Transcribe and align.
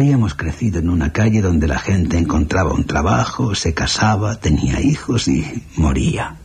Habíamos 0.00 0.34
crecido 0.34 0.78
en 0.78 0.88
una 0.88 1.12
calle 1.12 1.42
donde 1.42 1.68
la 1.68 1.78
gente 1.78 2.16
encontraba 2.16 2.72
un 2.72 2.84
trabajo, 2.84 3.54
se 3.54 3.74
casaba, 3.74 4.40
tenía 4.40 4.80
hijos 4.80 5.28
y 5.28 5.44
moría. 5.76 6.36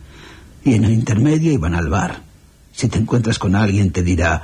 Y 0.62 0.74
en 0.74 0.84
el 0.84 0.92
intermedio 0.92 1.52
iban 1.52 1.74
al 1.74 1.88
bar. 1.88 2.20
Si 2.70 2.86
te 2.88 2.98
encuentras 2.98 3.38
con 3.38 3.56
alguien 3.56 3.92
te 3.92 4.02
dirá, 4.02 4.42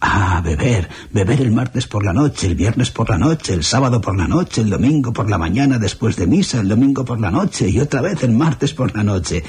ah, 0.00 0.40
beber, 0.42 0.88
beber 1.12 1.42
el 1.42 1.52
martes 1.52 1.86
por 1.86 2.06
la 2.06 2.14
noche, 2.14 2.46
el 2.46 2.54
viernes 2.54 2.90
por 2.90 3.10
la 3.10 3.18
noche, 3.18 3.52
el 3.52 3.64
sábado 3.64 4.00
por 4.00 4.16
la 4.16 4.26
noche, 4.26 4.62
el 4.62 4.70
domingo 4.70 5.12
por 5.12 5.28
la 5.28 5.36
mañana 5.36 5.78
después 5.78 6.16
de 6.16 6.26
misa, 6.26 6.58
el 6.58 6.68
domingo 6.68 7.04
por 7.04 7.20
la 7.20 7.30
noche 7.30 7.68
y 7.68 7.78
otra 7.80 8.00
vez 8.00 8.22
el 8.22 8.32
martes 8.32 8.72
por 8.72 8.96
la 8.96 9.04
noche. 9.04 9.44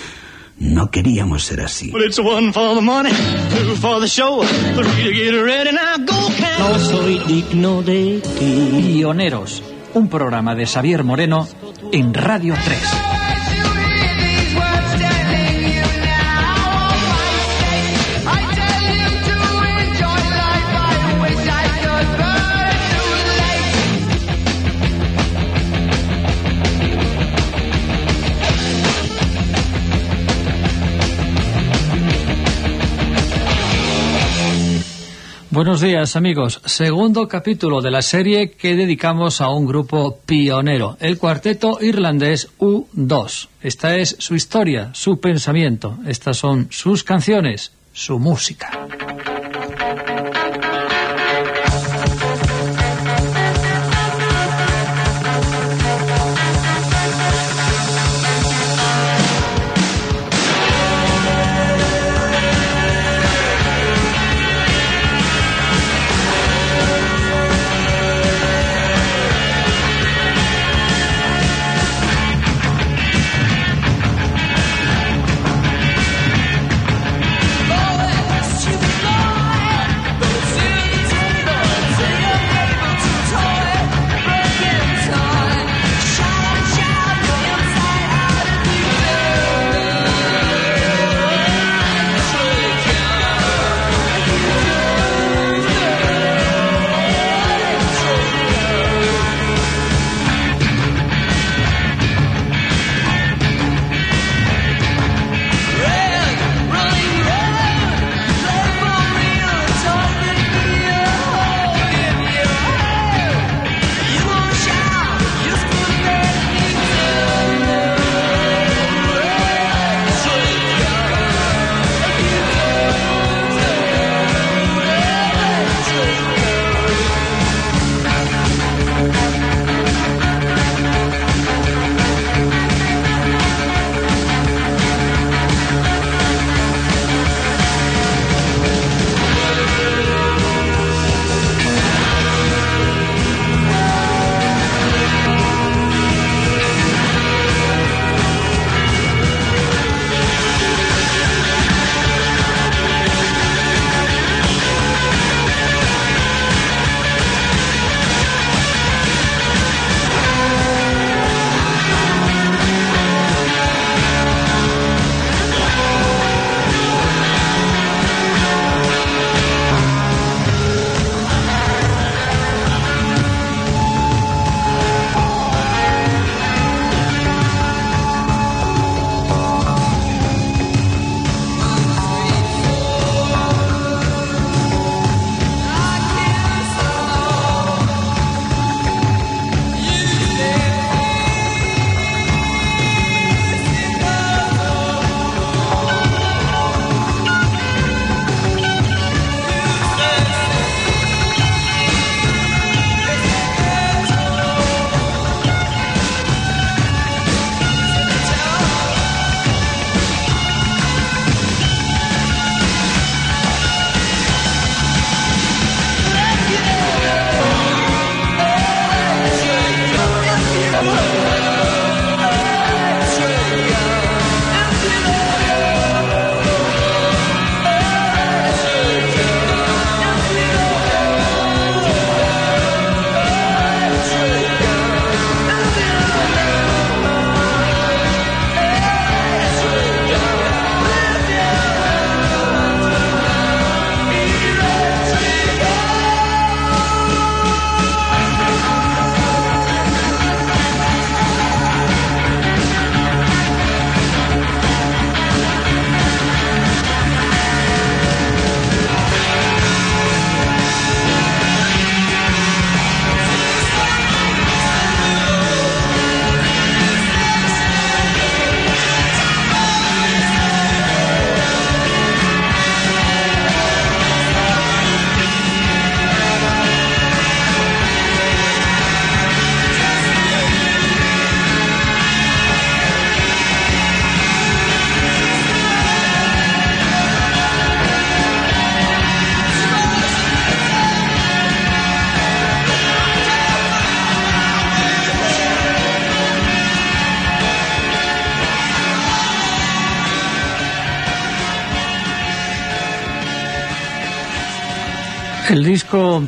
No 0.58 0.90
queríamos 0.90 1.44
ser 1.44 1.62
así. 1.62 1.92
Well, 1.92 2.06
it's 2.06 2.18
one 2.18 2.54
for 2.54 2.76
the 2.76 2.82
money, 2.82 3.10
two 3.10 3.76
for 3.76 4.00
the 4.00 4.08
show, 4.08 4.42
three 4.44 5.04
to 5.04 5.14
get 5.14 5.32
ready 5.34 5.72
now, 5.74 5.98
go 5.98 6.30
count. 6.38 6.60
No 6.60 6.80
soy 6.80 7.20
digno 7.28 7.82
de 7.82 8.22
ti. 8.22 8.94
Pioneros, 8.96 9.62
un 9.94 10.08
programa 10.08 10.56
de 10.56 10.66
Xavier 10.66 11.04
Moreno 11.04 11.48
en 11.92 12.14
Radio 12.14 12.56
3. 12.64 13.05
Buenos 35.56 35.80
días 35.80 36.18
amigos, 36.18 36.60
segundo 36.66 37.30
capítulo 37.30 37.82
de 37.82 37.90
la 37.90 38.02
serie 38.02 38.52
que 38.52 38.76
dedicamos 38.76 39.40
a 39.40 39.48
un 39.48 39.66
grupo 39.66 40.20
pionero, 40.26 40.98
el 41.00 41.18
cuarteto 41.18 41.78
irlandés 41.80 42.50
U2. 42.60 43.48
Esta 43.62 43.96
es 43.96 44.18
su 44.20 44.36
historia, 44.36 44.90
su 44.94 45.22
pensamiento, 45.22 45.98
estas 46.06 46.36
son 46.36 46.68
sus 46.72 47.06
canciones, 47.06 47.72
su 47.94 48.20
música. 48.20 48.70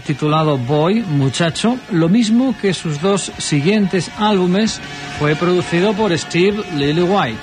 Titulado 0.08 0.58
Boy, 0.58 1.02
Muchacho, 1.02 1.78
lo 1.92 2.08
mismo 2.08 2.56
que 2.62 2.74
sus 2.74 3.02
dos 3.02 3.30
siguientes 3.40 4.10
álbumes, 4.18 4.80
fue 5.20 5.36
producido 5.36 5.94
por 5.94 6.18
Steve 6.18 6.64
Lillywhite 6.76 7.38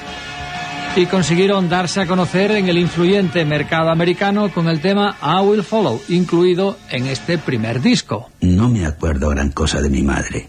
y 0.97 1.07
consiguieron 1.07 1.69
darse 1.69 2.01
a 2.01 2.07
conocer 2.07 2.53
en 2.53 2.69
el 2.69 2.79
influyente 2.79 3.45
mercado 3.45 3.91
americano 3.91 4.51
con 4.51 4.69
el 4.69 4.81
tema 4.81 5.19
I 5.21 5.45
Will 5.45 5.63
Follow, 5.63 6.01
incluido 6.09 6.79
en 6.89 7.07
este 7.07 7.37
primer 7.37 7.83
disco. 7.83 8.31
No 8.41 8.71
me 8.71 8.87
acuerdo 8.87 9.29
gran 9.29 9.51
cosa 9.51 9.83
de 9.83 9.91
mi 9.91 10.03
madre. 10.03 10.49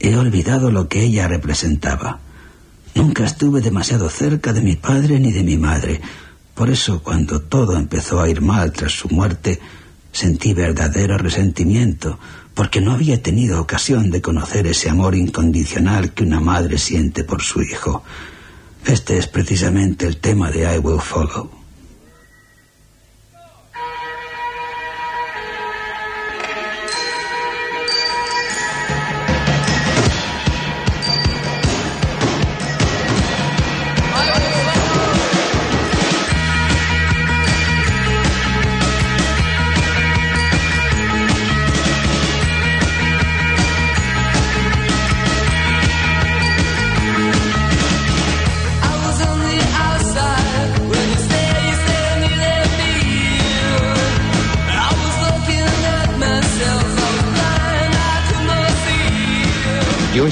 He 0.00 0.16
olvidado 0.16 0.70
lo 0.70 0.88
que 0.88 1.02
ella 1.02 1.28
representaba. 1.28 2.20
Nunca 2.94 3.24
estuve 3.24 3.60
demasiado 3.60 4.08
cerca 4.08 4.54
de 4.54 4.62
mi 4.62 4.76
padre 4.76 5.20
ni 5.20 5.32
de 5.32 5.42
mi 5.42 5.58
madre. 5.58 6.00
Por 6.54 6.70
eso, 6.70 7.02
cuando 7.02 7.42
todo 7.42 7.76
empezó 7.76 8.22
a 8.22 8.30
ir 8.30 8.40
mal 8.40 8.72
tras 8.72 8.92
su 8.92 9.08
muerte, 9.08 9.60
Sentí 10.12 10.54
verdadero 10.54 11.18
resentimiento 11.18 12.18
porque 12.54 12.80
no 12.80 12.92
había 12.92 13.22
tenido 13.22 13.60
ocasión 13.60 14.10
de 14.10 14.20
conocer 14.20 14.66
ese 14.66 14.90
amor 14.90 15.14
incondicional 15.14 16.12
que 16.12 16.24
una 16.24 16.40
madre 16.40 16.78
siente 16.78 17.22
por 17.22 17.42
su 17.42 17.62
hijo. 17.62 18.02
Este 18.84 19.18
es 19.18 19.28
precisamente 19.28 20.06
el 20.06 20.16
tema 20.16 20.50
de 20.50 20.74
I 20.74 20.78
Will 20.78 21.00
Follow. 21.00 21.57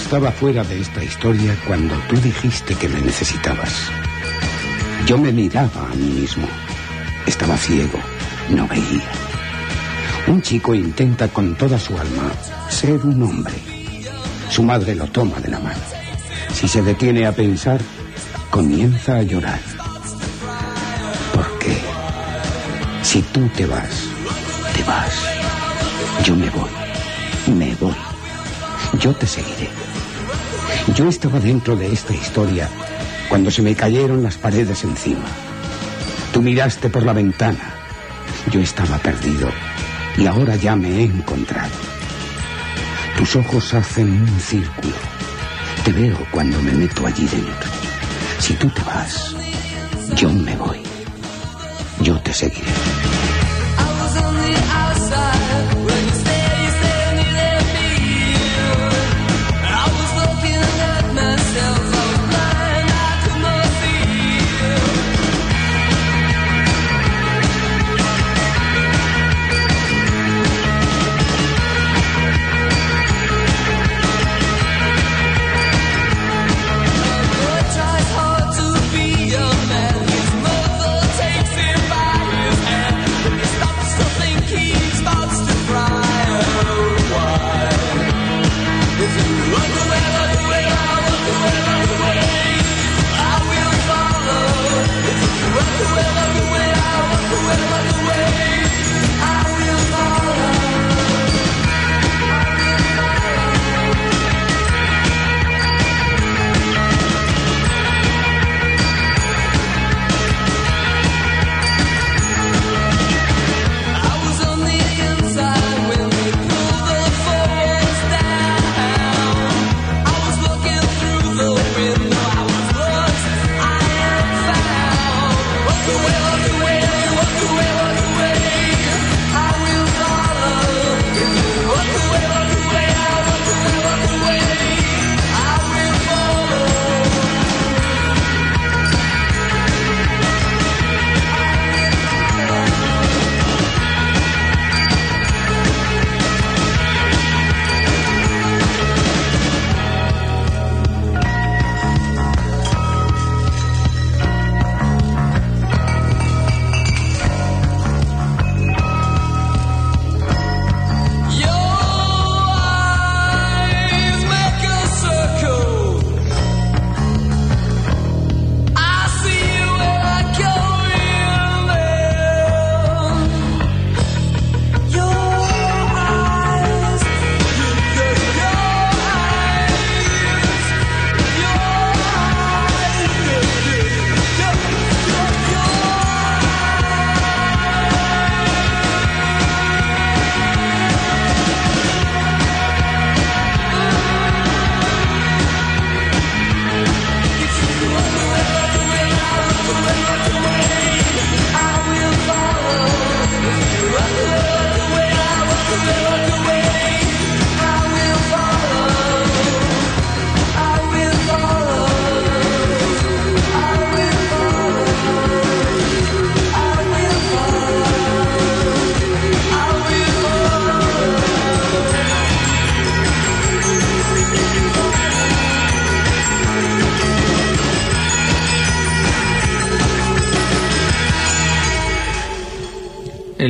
Estaba 0.06 0.30
fuera 0.30 0.62
de 0.62 0.80
esta 0.80 1.02
historia 1.02 1.56
cuando 1.66 1.96
tú 2.08 2.14
dijiste 2.20 2.76
que 2.76 2.88
me 2.88 3.00
necesitabas. 3.00 3.72
Yo 5.04 5.18
me 5.18 5.32
miraba 5.32 5.90
a 5.90 5.94
mí 5.96 6.20
mismo. 6.20 6.46
Estaba 7.26 7.56
ciego, 7.56 7.98
no 8.48 8.68
veía. 8.68 9.10
Un 10.28 10.40
chico 10.42 10.76
intenta 10.76 11.26
con 11.26 11.56
toda 11.56 11.76
su 11.80 11.98
alma 11.98 12.30
ser 12.68 13.04
un 13.04 13.20
hombre. 13.20 13.54
Su 14.48 14.62
madre 14.62 14.94
lo 14.94 15.08
toma 15.08 15.40
de 15.40 15.48
la 15.48 15.58
mano. 15.58 15.82
Si 16.54 16.68
se 16.68 16.82
detiene 16.82 17.26
a 17.26 17.32
pensar, 17.32 17.80
comienza 18.48 19.16
a 19.16 19.22
llorar. 19.22 19.58
¿Por 21.34 21.58
qué? 21.58 21.76
Si 23.02 23.22
tú 23.22 23.48
te 23.56 23.66
vas, 23.66 24.04
te 24.72 24.84
vas. 24.84 25.14
Yo 26.22 26.36
me 26.36 26.48
voy, 26.50 26.70
me 27.58 27.74
voy. 27.74 27.96
Yo 29.00 29.12
te 29.12 29.26
seguiré. 29.26 29.85
Yo 30.94 31.08
estaba 31.08 31.40
dentro 31.40 31.76
de 31.76 31.92
esta 31.92 32.14
historia 32.14 32.68
cuando 33.28 33.50
se 33.50 33.62
me 33.62 33.74
cayeron 33.74 34.22
las 34.22 34.36
paredes 34.36 34.84
encima. 34.84 35.26
Tú 36.32 36.42
miraste 36.42 36.88
por 36.88 37.02
la 37.02 37.12
ventana. 37.12 37.74
Yo 38.50 38.60
estaba 38.60 38.98
perdido 38.98 39.48
y 40.16 40.26
ahora 40.26 40.54
ya 40.56 40.76
me 40.76 40.88
he 40.88 41.02
encontrado. 41.04 41.74
Tus 43.16 43.34
ojos 43.36 43.74
hacen 43.74 44.12
un 44.12 44.40
círculo. 44.40 44.94
Te 45.84 45.92
veo 45.92 46.18
cuando 46.30 46.60
me 46.62 46.72
meto 46.72 47.06
allí 47.06 47.26
dentro. 47.26 47.70
Si 48.38 48.54
tú 48.54 48.68
te 48.70 48.82
vas, 48.82 49.34
yo 50.14 50.32
me 50.32 50.54
voy. 50.56 50.78
Yo 52.00 52.20
te 52.20 52.32
seguiré. 52.32 52.75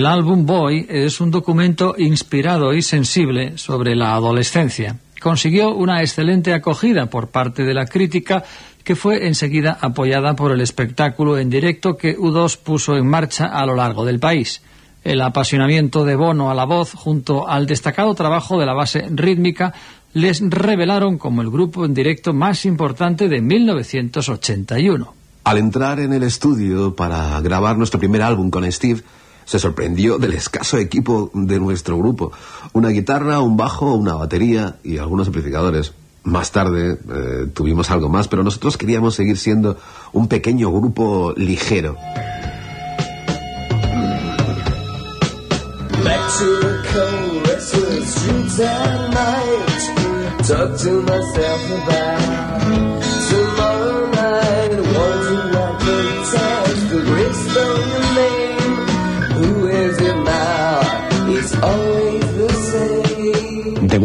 El 0.06 0.12
álbum 0.12 0.46
Boy 0.46 0.86
es 0.88 1.20
un 1.20 1.32
documento 1.32 1.96
inspirado 1.98 2.72
y 2.72 2.80
sensible 2.80 3.58
sobre 3.58 3.96
la 3.96 4.14
adolescencia. 4.14 5.00
Consiguió 5.20 5.74
una 5.74 6.00
excelente 6.00 6.54
acogida 6.54 7.06
por 7.06 7.30
parte 7.30 7.64
de 7.64 7.74
la 7.74 7.86
crítica 7.86 8.44
que 8.84 8.94
fue 8.94 9.26
enseguida 9.26 9.76
apoyada 9.80 10.36
por 10.36 10.52
el 10.52 10.60
espectáculo 10.60 11.38
en 11.38 11.50
directo 11.50 11.96
que 11.96 12.16
U2 12.16 12.56
puso 12.58 12.96
en 12.96 13.08
marcha 13.08 13.46
a 13.46 13.66
lo 13.66 13.74
largo 13.74 14.04
del 14.04 14.20
país. 14.20 14.62
El 15.02 15.20
apasionamiento 15.22 16.04
de 16.04 16.14
Bono 16.14 16.52
a 16.52 16.54
la 16.54 16.66
voz 16.66 16.92
junto 16.94 17.48
al 17.48 17.66
destacado 17.66 18.14
trabajo 18.14 18.60
de 18.60 18.66
la 18.66 18.74
base 18.74 19.08
rítmica 19.10 19.74
les 20.14 20.40
revelaron 20.40 21.18
como 21.18 21.42
el 21.42 21.50
grupo 21.50 21.84
en 21.84 21.94
directo 21.94 22.32
más 22.32 22.64
importante 22.64 23.28
de 23.28 23.40
1981. 23.40 25.14
Al 25.42 25.58
entrar 25.58 25.98
en 25.98 26.12
el 26.12 26.22
estudio 26.22 26.94
para 26.94 27.40
grabar 27.40 27.76
nuestro 27.76 27.98
primer 27.98 28.22
álbum 28.22 28.50
con 28.50 28.70
Steve, 28.70 29.02
se 29.46 29.58
sorprendió 29.58 30.18
del 30.18 30.34
escaso 30.34 30.76
equipo 30.76 31.30
de 31.32 31.58
nuestro 31.58 31.96
grupo. 31.96 32.32
Una 32.74 32.90
guitarra, 32.90 33.40
un 33.40 33.56
bajo, 33.56 33.94
una 33.94 34.14
batería 34.14 34.76
y 34.84 34.98
algunos 34.98 35.28
amplificadores. 35.28 35.92
Más 36.24 36.50
tarde 36.50 36.98
eh, 37.08 37.46
tuvimos 37.54 37.90
algo 37.90 38.08
más, 38.08 38.26
pero 38.26 38.42
nosotros 38.42 38.76
queríamos 38.76 39.14
seguir 39.14 39.38
siendo 39.38 39.78
un 40.12 40.26
pequeño 40.26 40.70
grupo 40.72 41.32
ligero. 41.36 41.96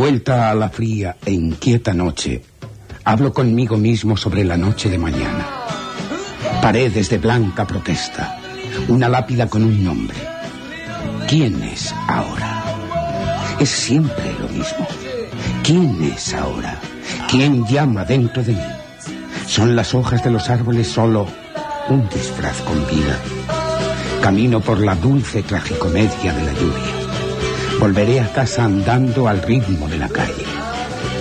Vuelta 0.01 0.50
a 0.50 0.55
la 0.55 0.67
fría 0.70 1.15
e 1.24 1.31
inquieta 1.31 1.93
noche, 1.93 2.41
hablo 3.03 3.31
conmigo 3.31 3.77
mismo 3.77 4.17
sobre 4.17 4.43
la 4.43 4.58
noche 4.58 4.89
de 4.89 4.98
mañana. 4.98 5.46
Paredes 6.60 7.12
de 7.12 7.20
blanca 7.20 7.67
protesta, 7.67 8.39
una 8.88 9.08
lápida 9.08 9.48
con 9.48 9.63
un 9.63 9.84
nombre. 9.84 10.17
¿Quién 11.27 11.62
es 11.62 11.93
ahora? 12.08 12.63
Es 13.60 13.70
siempre 13.70 14.34
lo 14.39 14.48
mismo. 14.48 14.88
¿Quién 15.62 16.03
es 16.12 16.34
ahora? 16.34 16.79
¿Quién 17.29 17.63
llama 17.67 18.03
dentro 18.03 18.41
de 18.41 18.53
mí? 18.53 18.70
Son 19.46 19.75
las 19.75 19.93
hojas 19.93 20.24
de 20.24 20.31
los 20.31 20.50
árboles 20.50 20.88
solo 20.88 21.27
un 21.89 22.10
disfraz 22.10 22.60
con 22.62 22.88
vida. 22.88 23.20
Camino 24.20 24.62
por 24.62 24.79
la 24.79 24.96
dulce 24.96 25.43
tragicomedia 25.43 26.34
de 26.34 26.43
la 26.43 26.53
lluvia. 26.53 27.00
Volveré 27.81 28.19
a 28.19 28.31
casa 28.31 28.65
andando 28.65 29.27
al 29.27 29.41
ritmo 29.41 29.89
de 29.89 29.97
la 29.97 30.07
calle. 30.07 30.45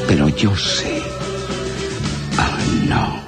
Pero 0.06 0.28
yo 0.28 0.54
sé. 0.54 1.00
Ah, 2.36 2.58
no. 2.86 3.18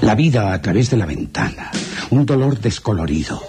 La 0.00 0.14
vida 0.14 0.54
a 0.54 0.62
través 0.62 0.88
de 0.88 0.96
la 0.96 1.04
ventana. 1.04 1.70
Un 2.08 2.24
dolor 2.24 2.58
descolorido. 2.58 3.42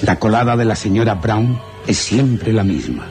La 0.00 0.18
colada 0.18 0.56
de 0.56 0.64
la 0.64 0.76
señora 0.76 1.12
Brown 1.16 1.60
es 1.86 1.98
siempre 1.98 2.54
la 2.54 2.64
misma. 2.64 3.04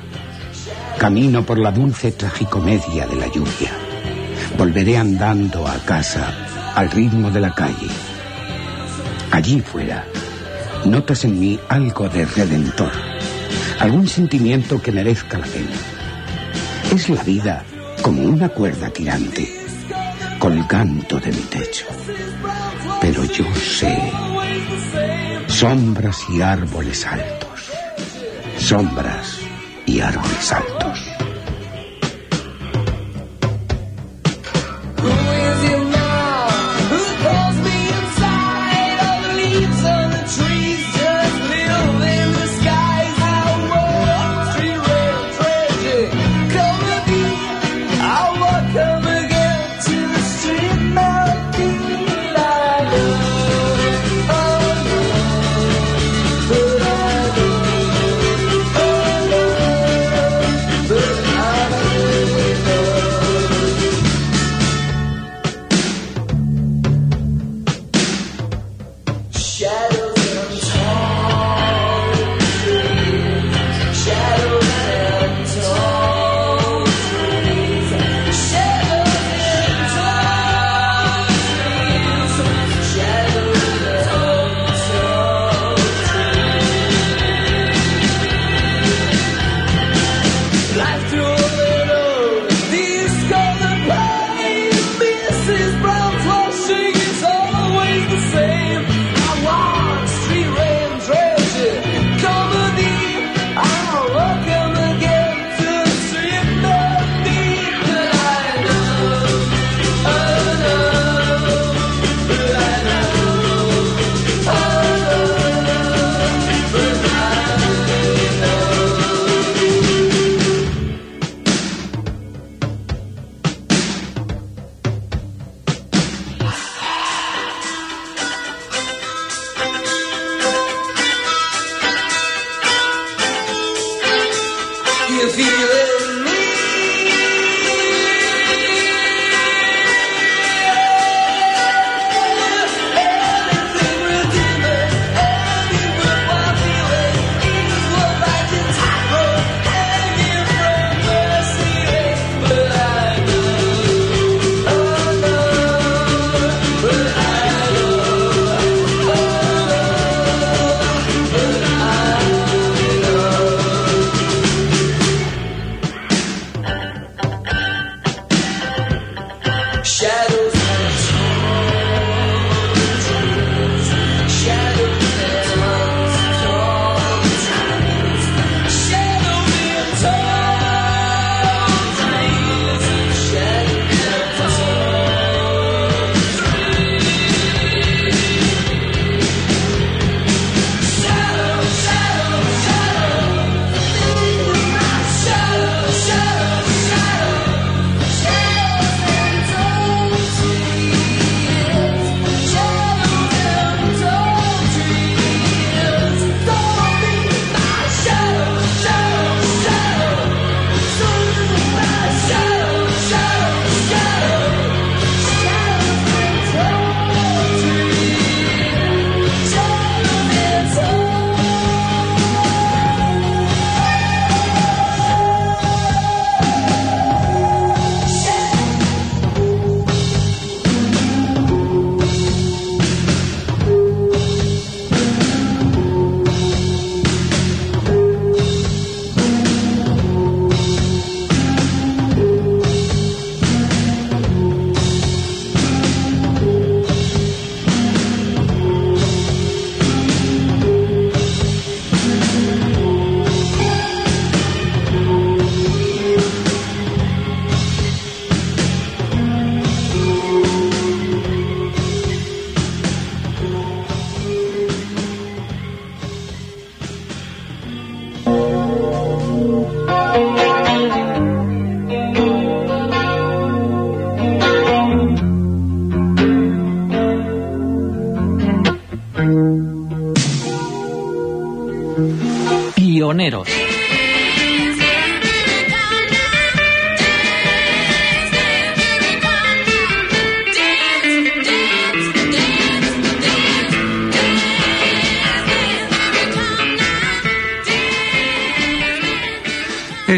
Camino 0.98 1.46
por 1.46 1.60
la 1.60 1.72
dulce 1.72 2.12
tragicomedia 2.14 3.06
de 3.06 3.16
la 3.16 3.28
lluvia. 3.28 3.74
Volveré 4.58 4.98
andando 4.98 5.68
a 5.68 5.76
casa 5.86 6.74
al 6.74 6.90
ritmo 6.90 7.30
de 7.30 7.42
la 7.42 7.54
calle. 7.54 7.90
Allí 9.30 9.62
fuera, 9.62 10.04
notas 10.86 11.26
en 11.26 11.40
mí 11.40 11.60
algo 11.70 12.10
de 12.10 12.26
redentor 12.26 13.11
algún 13.82 14.08
sentimiento 14.08 14.80
que 14.80 14.92
merezca 14.92 15.40
la 15.40 15.48
pena. 15.48 15.76
Es 16.94 17.10
la 17.10 17.24
vida 17.24 17.64
como 18.04 18.22
una 18.22 18.50
cuerda 18.50 18.92
tirante, 18.92 19.50
colgando 20.38 21.20
de 21.20 21.32
mi 21.32 21.42
techo. 21.42 21.88
Pero 23.02 23.24
yo 23.26 23.46
sé, 23.56 23.98
sombras 25.48 26.20
y 26.30 26.42
árboles 26.42 27.08
altos, 27.08 27.72
sombras 28.60 29.40
y 29.88 30.00
árboles 30.00 30.52
altos. 30.52 31.11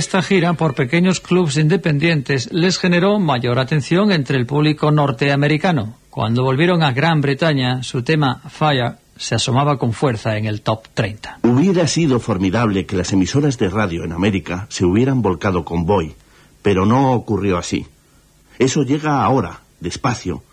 Esta 0.04 0.22
gira 0.22 0.52
por 0.52 0.76
pequeños 0.76 1.22
clubs 1.22 1.56
independientes 1.56 2.52
les 2.52 2.78
generó 2.78 3.20
mayor 3.20 3.58
atención 3.58 4.12
entre 4.12 4.38
el 4.38 4.46
público 4.46 4.92
norteamericano. 4.92 5.96
Cuando 6.10 6.44
volvieron 6.44 6.84
a 6.84 6.92
Gran 6.92 7.22
Bretaña, 7.22 7.84
su 7.84 8.04
tema 8.04 8.42
Fire 8.50 8.96
se 9.16 9.36
asomaba 9.36 9.80
con 9.80 9.94
fuerza 9.94 10.36
en 10.36 10.46
el 10.46 10.60
top 10.62 10.90
30. 10.94 11.40
Hubiera 11.44 11.88
sido 11.88 12.20
formidable 12.20 12.86
que 12.86 12.98
las 12.98 13.14
emisoras 13.14 13.58
de 13.58 13.70
radio 13.70 14.04
en 14.04 14.12
América 14.12 14.68
se 14.68 14.84
hubieran 14.84 15.22
volcado 15.22 15.64
con 15.64 15.86
Boy, 15.86 16.14
pero 16.62 16.86
no 16.86 17.14
ocurrió 17.14 17.58
así. 17.58 17.88
Eso 18.60 18.84
llega 18.84 19.24
ahora, 19.24 19.62
despacio. 19.80 20.44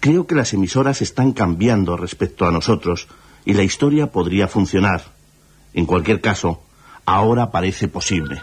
Creo 0.00 0.26
que 0.26 0.34
las 0.34 0.52
emisoras 0.52 1.00
están 1.00 1.30
cambiando 1.30 1.96
respecto 1.96 2.44
a 2.44 2.50
nosotros 2.50 3.06
y 3.44 3.52
la 3.52 3.62
historia 3.62 4.08
podría 4.08 4.48
funcionar. 4.48 5.04
En 5.74 5.86
cualquier 5.86 6.20
caso, 6.20 6.64
ahora 7.04 7.52
parece 7.52 7.86
posible. 7.86 8.42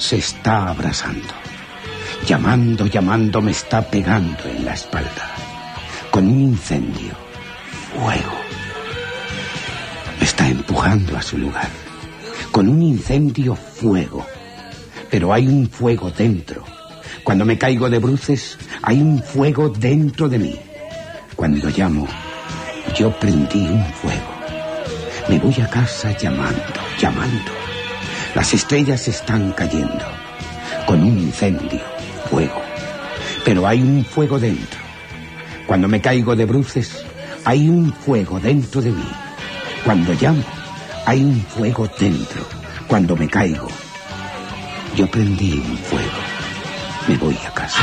Se 0.00 0.16
está 0.16 0.68
abrasando. 0.68 1.34
Llamando, 2.26 2.86
llamando, 2.86 3.40
me 3.40 3.52
está 3.52 3.82
pegando 3.82 4.44
en 4.44 4.64
la 4.64 4.74
espalda. 4.74 5.30
Con 6.10 6.28
un 6.28 6.40
incendio. 6.40 7.12
Fuego. 7.94 8.32
Me 10.18 10.24
está 10.24 10.48
empujando 10.48 11.16
a 11.16 11.22
su 11.22 11.38
lugar. 11.38 11.68
Con 12.50 12.68
un 12.68 12.82
incendio, 12.82 13.54
fuego. 13.54 14.26
Pero 15.10 15.32
hay 15.32 15.46
un 15.46 15.68
fuego 15.68 16.10
dentro. 16.10 16.64
Cuando 17.24 17.44
me 17.44 17.58
caigo 17.58 17.88
de 17.88 17.98
bruces, 17.98 18.58
hay 18.82 19.00
un 19.00 19.22
fuego 19.22 19.68
dentro 19.68 20.28
de 20.28 20.38
mí. 20.38 20.56
Cuando 21.36 21.68
llamo, 21.68 22.06
yo 22.96 23.10
prendí 23.18 23.60
un 23.60 23.84
fuego. 23.94 24.32
Me 25.28 25.38
voy 25.38 25.54
a 25.60 25.68
casa 25.68 26.16
llamando, 26.16 26.62
llamando. 26.98 27.57
Las 28.34 28.54
estrellas 28.54 29.08
están 29.08 29.52
cayendo. 29.52 30.04
Con 30.86 31.02
un 31.02 31.18
incendio, 31.18 31.80
fuego. 32.30 32.62
Pero 33.44 33.66
hay 33.66 33.80
un 33.80 34.04
fuego 34.04 34.38
dentro. 34.38 34.80
Cuando 35.66 35.88
me 35.88 36.00
caigo 36.00 36.36
de 36.36 36.44
bruces, 36.44 37.04
hay 37.44 37.68
un 37.68 37.92
fuego 37.92 38.38
dentro 38.38 38.80
de 38.80 38.90
mí. 38.90 39.08
Cuando 39.84 40.12
llamo, 40.14 40.44
hay 41.06 41.24
un 41.24 41.40
fuego 41.42 41.88
dentro. 41.98 42.46
Cuando 42.86 43.16
me 43.16 43.28
caigo, 43.28 43.68
yo 44.96 45.06
prendí 45.10 45.54
un 45.54 45.78
fuego. 45.78 46.18
Me 47.06 47.16
voy 47.16 47.38
a 47.46 47.52
casa. 47.52 47.82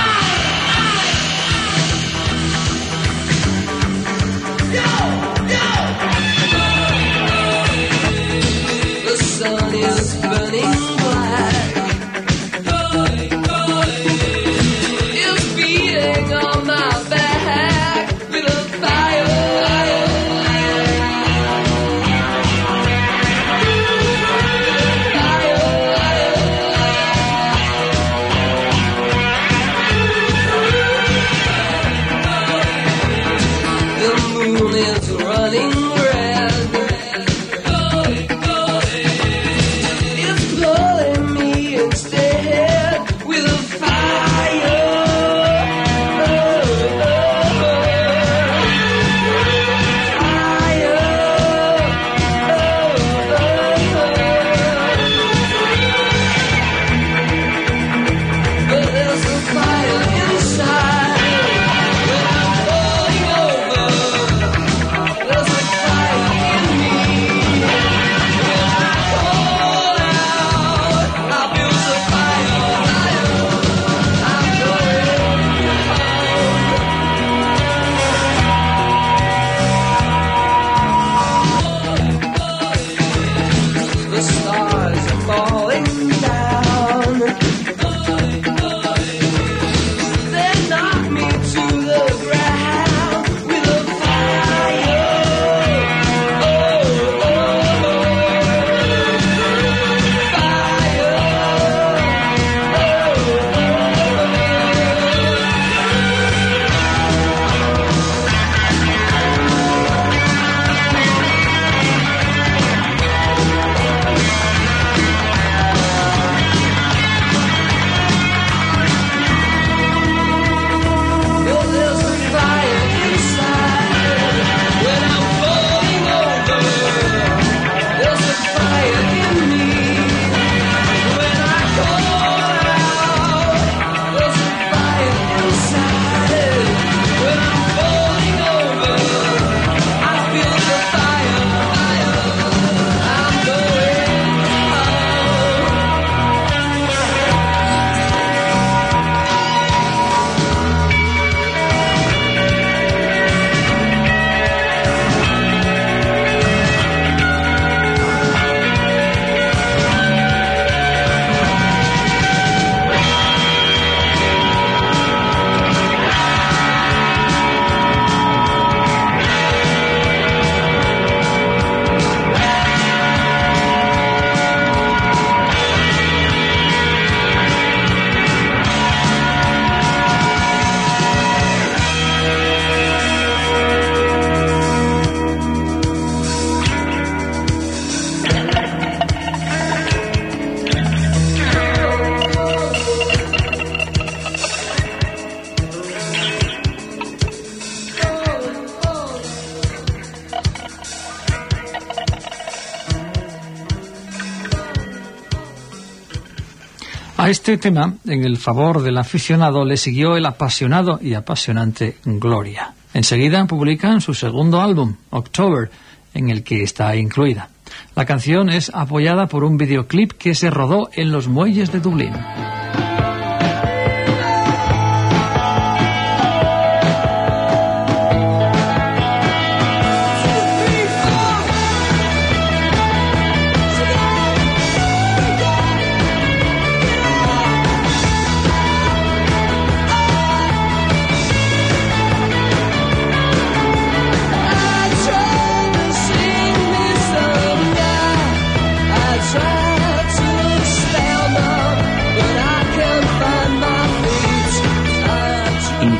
A 207.25 207.31
este 207.31 207.57
tema, 207.57 207.95
en 208.05 208.23
el 208.23 208.37
favor 208.37 208.83
del 208.83 208.99
aficionado, 208.99 209.65
le 209.65 209.77
siguió 209.77 210.15
el 210.15 210.27
apasionado 210.27 210.99
y 211.01 211.15
apasionante 211.15 211.97
Gloria. 212.05 212.75
Enseguida 212.93 213.43
publican 213.47 213.99
su 213.99 214.13
segundo 214.13 214.61
álbum, 214.61 214.97
October, 215.09 215.71
en 216.13 216.29
el 216.29 216.43
que 216.43 216.61
está 216.61 216.95
incluida. 216.95 217.49
La 217.95 218.05
canción 218.05 218.51
es 218.51 218.69
apoyada 218.71 219.25
por 219.25 219.43
un 219.43 219.57
videoclip 219.57 220.11
que 220.11 220.35
se 220.35 220.51
rodó 220.51 220.91
en 220.93 221.11
los 221.11 221.27
muelles 221.27 221.71
de 221.71 221.79
Dublín. 221.79 222.13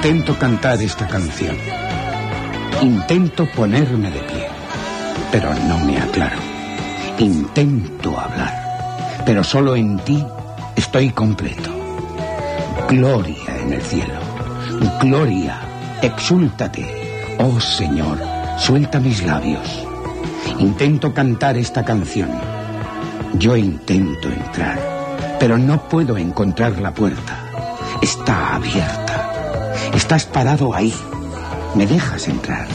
Intento 0.06 0.38
cantar 0.38 0.80
esta 0.84 1.08
canción. 1.08 1.58
Intento 2.84 3.48
ponerme 3.56 4.12
de 4.12 4.20
pie. 4.20 4.48
Pero 5.32 5.52
no 5.68 5.80
me 5.80 5.98
aclaro. 5.98 6.38
Intento 7.18 8.16
hablar. 8.20 9.24
Pero 9.26 9.44
solo 9.44 9.76
en 9.76 9.98
ti 9.98 10.24
estoy 10.76 11.10
completo. 11.10 11.72
Gloria 12.88 13.58
en 13.60 13.74
el 13.74 13.82
cielo. 13.82 14.20
Gloria, 15.02 15.60
exúltate. 16.04 17.36
Oh 17.40 17.60
Señor, 17.60 18.20
suelta 18.60 19.00
mis 19.00 19.26
labios. 19.26 19.88
Intento 20.60 21.16
cantar 21.16 21.58
esta 21.58 21.84
canción. 21.84 22.30
Yo 23.40 23.58
intento 23.58 24.28
entrar, 24.28 24.78
pero 25.40 25.58
no 25.58 25.90
puedo 25.90 26.16
encontrar 26.16 26.78
la 26.78 26.94
puerta. 26.94 27.40
Está 28.04 28.58
abierta. 28.58 29.05
Estás 29.96 30.26
parado 30.26 30.76
ahí. 30.76 30.94
¿Me 31.74 31.88
dejas 31.88 32.28
entrar? 32.28 32.68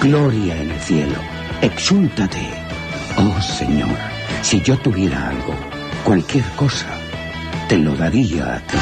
Gloria 0.00 0.56
en 0.56 0.70
el 0.70 0.80
cielo. 0.80 1.18
Exúltate. 1.60 2.48
Oh 3.16 3.40
Señor, 3.42 3.96
si 4.42 4.60
yo 4.62 4.78
tuviera 4.78 5.30
algo, 5.30 5.54
cualquier 6.04 6.44
cosa, 6.50 6.86
te 7.68 7.76
lo 7.76 7.96
daría 7.96 8.54
a 8.54 8.58
ti. 8.60 8.78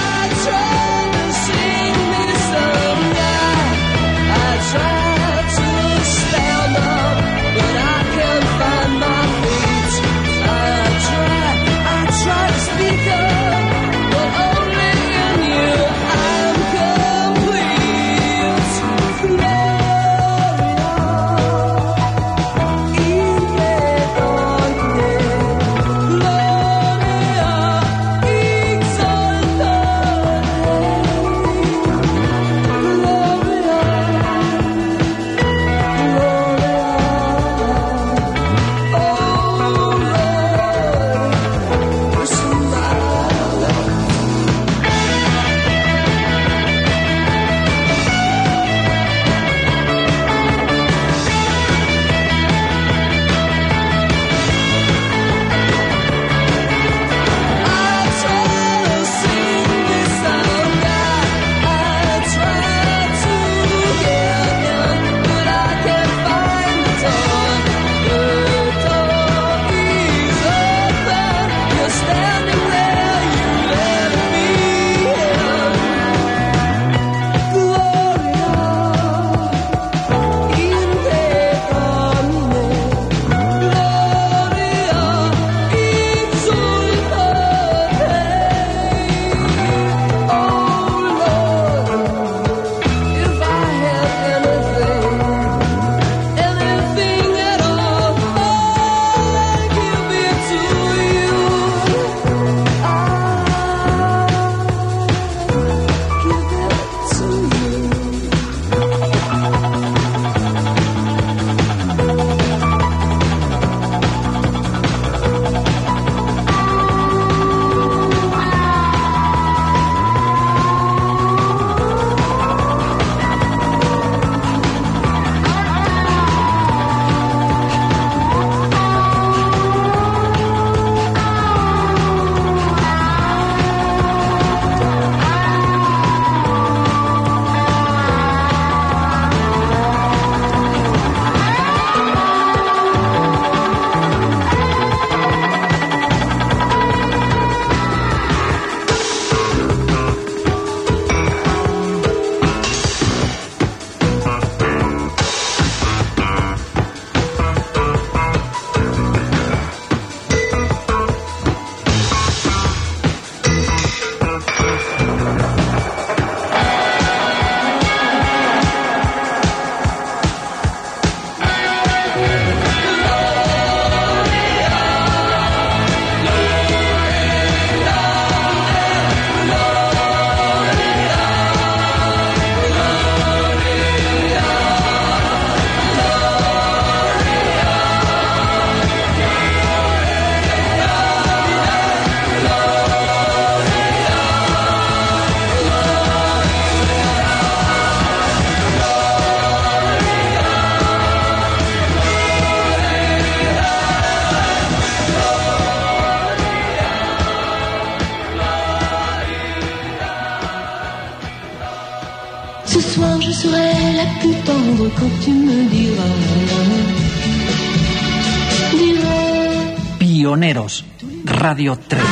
Radio 221.48 221.78
3. 221.78 222.02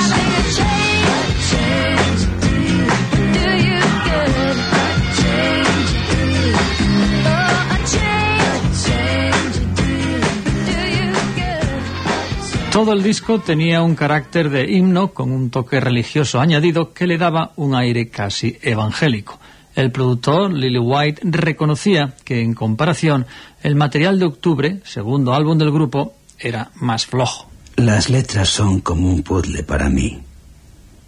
Todo 12.70 12.92
el 12.92 13.02
disco 13.02 13.40
tenía 13.40 13.82
un 13.82 13.96
carácter 13.96 14.50
de 14.50 14.70
himno 14.70 15.08
con 15.08 15.32
un 15.32 15.50
toque 15.50 15.80
religioso 15.80 16.38
añadido 16.38 16.92
que 16.92 17.08
le 17.08 17.18
daba 17.18 17.50
un 17.56 17.74
aire 17.74 18.10
casi 18.10 18.56
evangélico. 18.62 19.40
El 19.74 19.90
productor, 19.90 20.52
Lily 20.52 20.78
White, 20.78 21.22
reconocía 21.24 22.14
que, 22.24 22.40
en 22.40 22.54
comparación, 22.54 23.26
el 23.64 23.74
material 23.74 24.20
de 24.20 24.26
octubre, 24.26 24.80
segundo 24.84 25.34
álbum 25.34 25.58
del 25.58 25.72
grupo, 25.72 26.14
era 26.38 26.70
más 26.76 27.06
flojo. 27.06 27.52
Las 27.76 28.08
letras 28.08 28.48
son 28.50 28.80
como 28.80 29.08
un 29.10 29.22
puzzle 29.22 29.64
para 29.64 29.88
mí. 29.88 30.22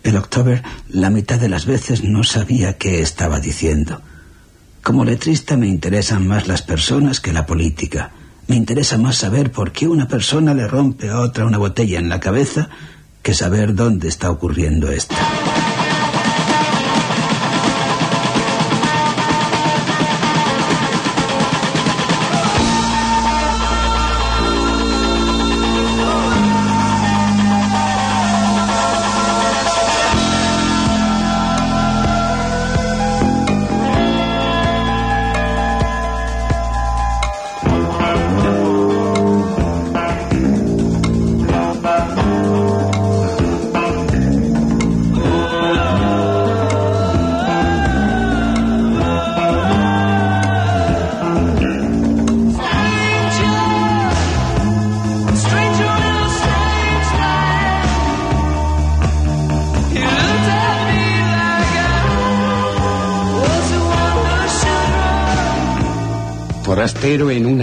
El 0.03 0.17
October, 0.17 0.63
la 0.89 1.11
mitad 1.11 1.39
de 1.39 1.49
las 1.49 1.65
veces 1.65 2.03
no 2.03 2.25
sabía 2.25 2.77
qué 2.77 3.01
estaba 3.01 3.39
diciendo. 3.39 4.03
Como 4.83 5.05
letrista 5.05 5.57
me 5.57 5.69
interesan 5.69 6.27
más 6.27 6.49
las 6.49 6.63
personas 6.63 7.21
que 7.21 7.33
la 7.33 7.47
política. 7.47 8.13
Me 8.49 8.57
interesa 8.57 8.99
más 8.99 9.17
saber 9.17 9.53
por 9.53 9.73
qué 9.73 9.87
una 9.87 10.09
persona 10.09 10.55
le 10.55 10.67
rompe 10.67 11.09
a 11.09 11.21
otra 11.21 11.45
una 11.45 11.59
botella 11.59 11.99
en 11.99 12.09
la 12.09 12.21
cabeza 12.21 12.69
que 13.23 13.35
saber 13.35 13.75
dónde 13.75 14.09
está 14.09 14.31
ocurriendo 14.31 14.91
esto. 14.91 15.15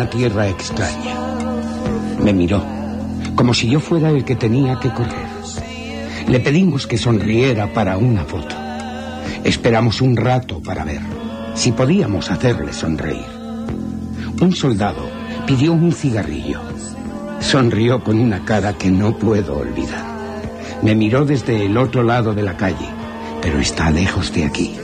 Tierra 0.10 0.48
extraña. 0.48 1.16
Me 2.22 2.34
miró, 2.34 2.64
como 3.36 3.54
si 3.54 3.70
yo 3.70 3.80
fuera 3.80 4.10
el 4.10 4.24
que 4.24 4.36
tenía 4.36 4.80
que 4.80 4.90
correr. 4.90 5.34
Le 6.28 6.40
pedimos 6.40 6.88
que 6.88 6.98
sonriera 6.98 7.74
para 7.74 7.98
una 7.98 8.24
foto. 8.24 8.56
Esperamos 9.44 10.02
un 10.02 10.16
rato 10.16 10.62
para 10.62 10.86
ver 10.86 11.02
si 11.54 11.72
podíamos 11.72 12.32
hacerle 12.32 12.74
sonreír. 12.74 13.26
Un 14.42 14.54
soldado 14.56 15.10
pidió 15.46 15.74
un 15.74 15.92
cigarrillo. 15.92 16.62
Sonrió 17.40 18.04
con 18.04 18.20
una 18.20 18.46
cara 18.46 18.74
que 18.74 18.90
no 18.90 19.18
puedo 19.18 19.58
olvidar. 19.58 20.06
Me 20.82 20.96
miró 20.96 21.26
desde 21.26 21.66
el 21.66 21.78
otro 21.78 22.04
lado 22.04 22.34
de 22.34 22.44
la 22.44 22.58
calle, 22.58 22.88
pero 23.42 23.60
está 23.60 23.92
lejos 23.92 24.34
de 24.34 24.46
aquí. 24.46 24.76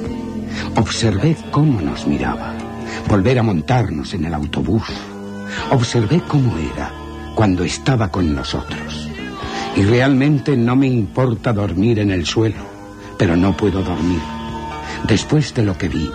Observé 0.75 1.37
cómo 1.51 1.81
nos 1.81 2.05
miraba. 2.05 2.53
Volver 3.07 3.39
a 3.39 3.43
montarnos 3.43 4.13
en 4.13 4.25
el 4.25 4.33
autobús. 4.33 4.83
Observé 5.71 6.21
cómo 6.27 6.57
era 6.57 6.91
cuando 7.35 7.63
estaba 7.63 8.11
con 8.11 8.33
nosotros. 8.33 9.07
Y 9.75 9.83
realmente 9.83 10.57
no 10.57 10.75
me 10.75 10.87
importa 10.87 11.53
dormir 11.53 11.99
en 11.99 12.09
el 12.09 12.25
suelo, 12.25 12.63
pero 13.17 13.35
no 13.35 13.55
puedo 13.55 13.83
dormir. 13.83 14.21
Después 15.07 15.53
de 15.53 15.63
lo 15.63 15.77
que 15.77 15.87
vi, 15.87 16.09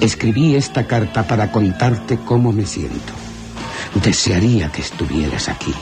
escribí 0.00 0.56
esta 0.56 0.86
carta 0.86 1.22
para 1.26 1.52
contarte 1.52 2.18
cómo 2.24 2.50
me 2.50 2.64
siento. 2.64 3.12
Desearía 4.02 4.72
que 4.72 4.80
estuvieras 4.80 5.48
aquí, 5.48 5.74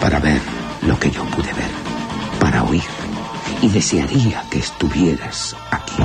para 0.00 0.18
ver 0.18 0.40
lo 0.82 0.98
que 0.98 1.10
yo 1.10 1.24
pude 1.26 1.52
ver, 1.52 1.70
para 2.40 2.64
oír. 2.64 2.82
Y 3.62 3.68
desearía 3.68 4.42
que 4.50 4.58
estuvieras 4.58 5.56
aquí. 5.70 6.02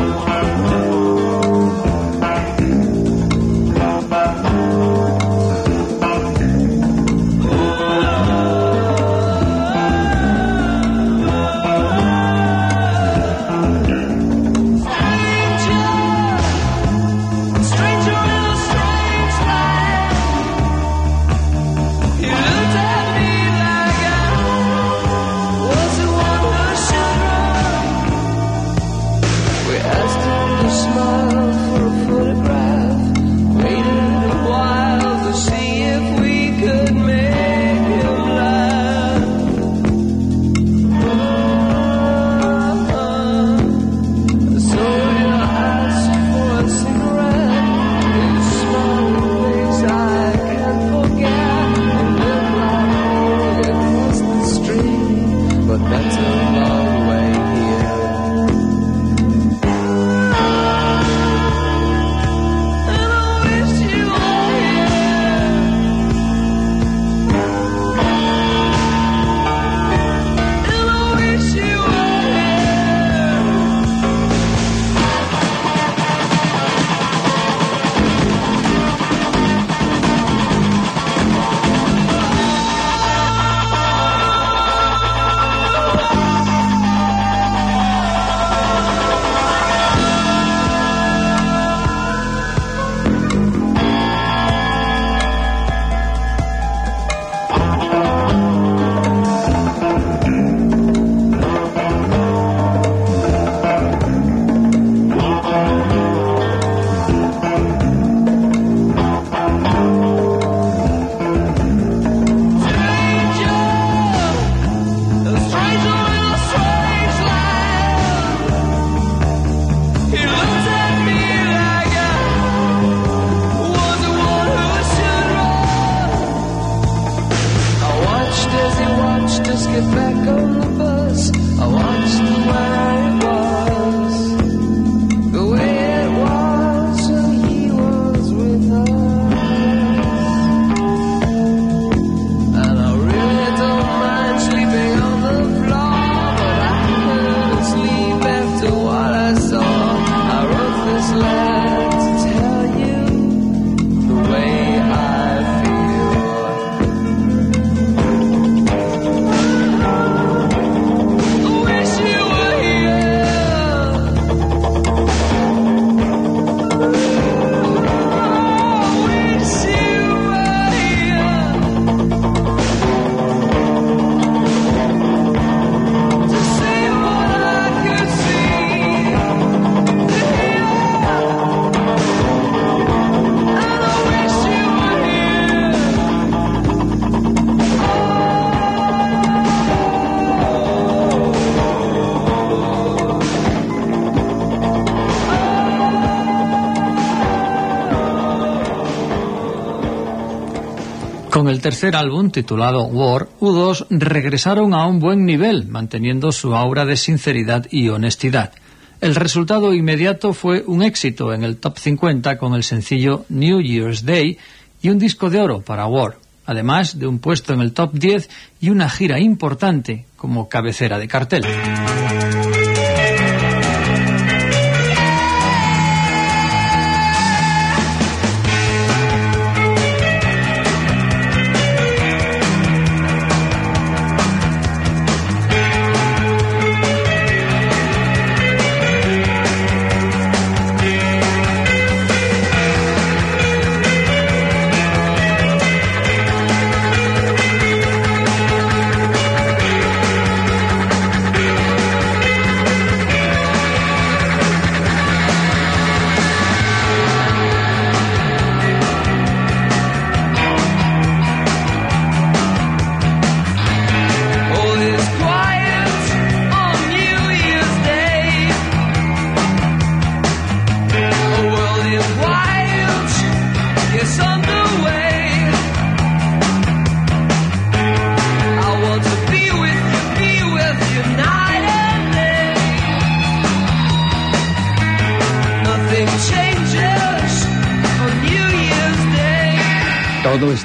Tercer 201.62 201.96
álbum, 201.96 202.32
titulado 202.32 202.86
War, 202.86 203.28
U2 203.40 203.86
regresaron 203.92 204.74
a 204.74 204.88
un 204.88 205.00
buen 205.00 205.26
nivel, 205.28 205.68
manteniendo 205.68 206.32
su 206.32 206.56
aura 206.56 206.86
de 206.86 206.98
sinceridad 206.98 207.68
y 207.70 207.90
honestidad. 207.90 208.52
El 209.00 209.14
resultado 209.14 209.72
inmediato 209.72 210.34
fue 210.34 210.64
un 210.66 210.82
éxito 210.82 211.34
en 211.34 211.44
el 211.44 211.58
top 211.58 211.78
50 211.78 212.40
con 212.40 212.56
el 212.56 212.64
sencillo 212.64 213.26
New 213.30 213.62
Year's 213.62 214.04
Day 214.06 214.40
y 214.82 214.90
un 214.90 214.98
disco 214.98 215.30
de 215.30 215.40
oro 215.40 215.62
para 215.62 215.86
War, 215.86 216.18
además 216.48 216.98
de 216.98 217.06
un 217.06 217.20
puesto 217.20 217.54
en 217.54 217.62
el 217.62 217.74
top 217.74 217.94
10 217.94 218.30
y 218.60 218.70
una 218.70 218.90
gira 218.90 219.20
importante 219.20 220.06
como 220.18 220.50
cabecera 220.50 220.98
de 220.98 221.08
cartel. 221.08 221.44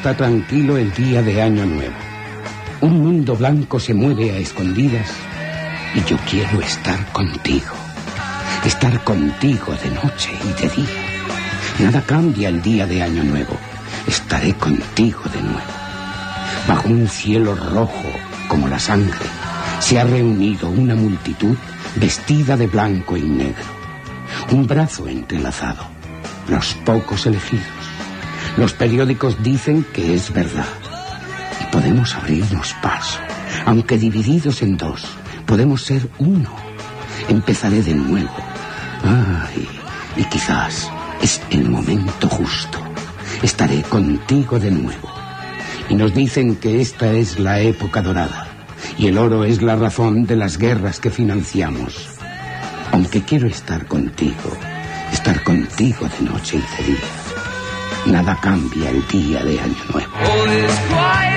Está 0.07 0.19
tranquilo 0.25 0.77
el 0.77 0.93
día 0.95 1.21
de 1.21 1.43
Año 1.43 1.67
Nuevo. 1.67 1.97
Un 2.81 3.03
mundo 3.03 3.35
blanco 3.35 3.81
se 3.81 3.93
mueve 3.93 4.31
a 4.31 4.37
escondidas 4.37 5.11
y 5.97 6.09
yo 6.09 6.17
quiero 6.31 6.61
estar 6.61 7.05
contigo. 7.11 7.75
Estar 8.65 9.03
contigo 9.03 9.75
de 9.83 9.91
noche 9.91 10.31
y 10.45 10.63
de 10.63 10.69
día. 10.69 11.03
Nada 11.81 12.01
cambia 12.03 12.51
el 12.51 12.63
día 12.63 12.87
de 12.87 13.03
Año 13.03 13.25
Nuevo. 13.25 13.57
Estaré 14.07 14.55
contigo 14.55 15.23
de 15.35 15.43
nuevo. 15.43 15.73
Bajo 16.69 16.89
un 16.89 17.09
cielo 17.09 17.57
rojo 17.57 18.13
como 18.47 18.69
la 18.69 18.79
sangre 18.79 19.27
se 19.81 19.99
ha 19.99 20.05
reunido 20.05 20.71
una 20.71 20.95
multitud 20.95 21.57
vestida 21.97 22.57
de 22.57 22.69
blanco 22.69 23.17
y 23.17 23.23
negro. 23.23 23.65
Un 24.53 24.69
brazo 24.69 25.09
entrelazado. 25.09 25.83
Los 26.49 26.75
pocos 26.85 27.27
elegidos. 27.27 27.76
Los 28.57 28.73
periódicos 28.73 29.43
dicen 29.43 29.85
que 29.93 30.15
es 30.15 30.33
verdad. 30.33 30.67
Y 31.61 31.71
podemos 31.71 32.15
abrirnos 32.15 32.75
paso. 32.83 33.21
Aunque 33.67 33.99
divididos 33.99 34.63
en 34.63 34.79
dos, 34.79 35.05
podemos 35.45 35.83
ser 35.83 36.09
uno. 36.19 36.51
Empezaré 37.29 37.83
de 37.83 37.95
nuevo. 37.95 38.35
Ay, 39.05 39.69
y 40.17 40.25
quizás 40.25 40.91
es 41.23 41.43
el 41.51 41.69
momento 41.69 42.29
justo. 42.29 42.79
Estaré 43.43 43.83
contigo 43.83 44.59
de 44.59 44.71
nuevo. 44.71 45.11
Y 45.91 45.95
nos 45.95 46.15
dicen 46.15 46.57
que 46.57 46.81
esta 46.81 47.13
es 47.13 47.39
la 47.39 47.61
época 47.61 48.01
dorada. 48.01 48.49
Y 48.97 49.09
el 49.09 49.19
oro 49.19 49.45
es 49.45 49.61
la 49.61 49.77
razón 49.77 50.25
de 50.25 50.37
las 50.37 50.57
guerras 50.57 50.99
que 50.99 51.11
financiamos. 51.11 52.09
Aunque 52.91 53.23
quiero 53.23 53.49
estar 53.49 53.87
contigo, 53.87 54.57
estar 55.13 55.45
contigo 55.45 56.09
de 56.19 56.31
noche 56.31 56.57
y 56.57 56.83
de 56.83 56.89
día. 56.93 57.26
Nada 58.07 58.37
cambia 58.41 58.91
el 58.91 59.07
día 59.09 59.43
de 59.43 59.61
Año 59.61 59.85
Nuevo. 59.93 61.36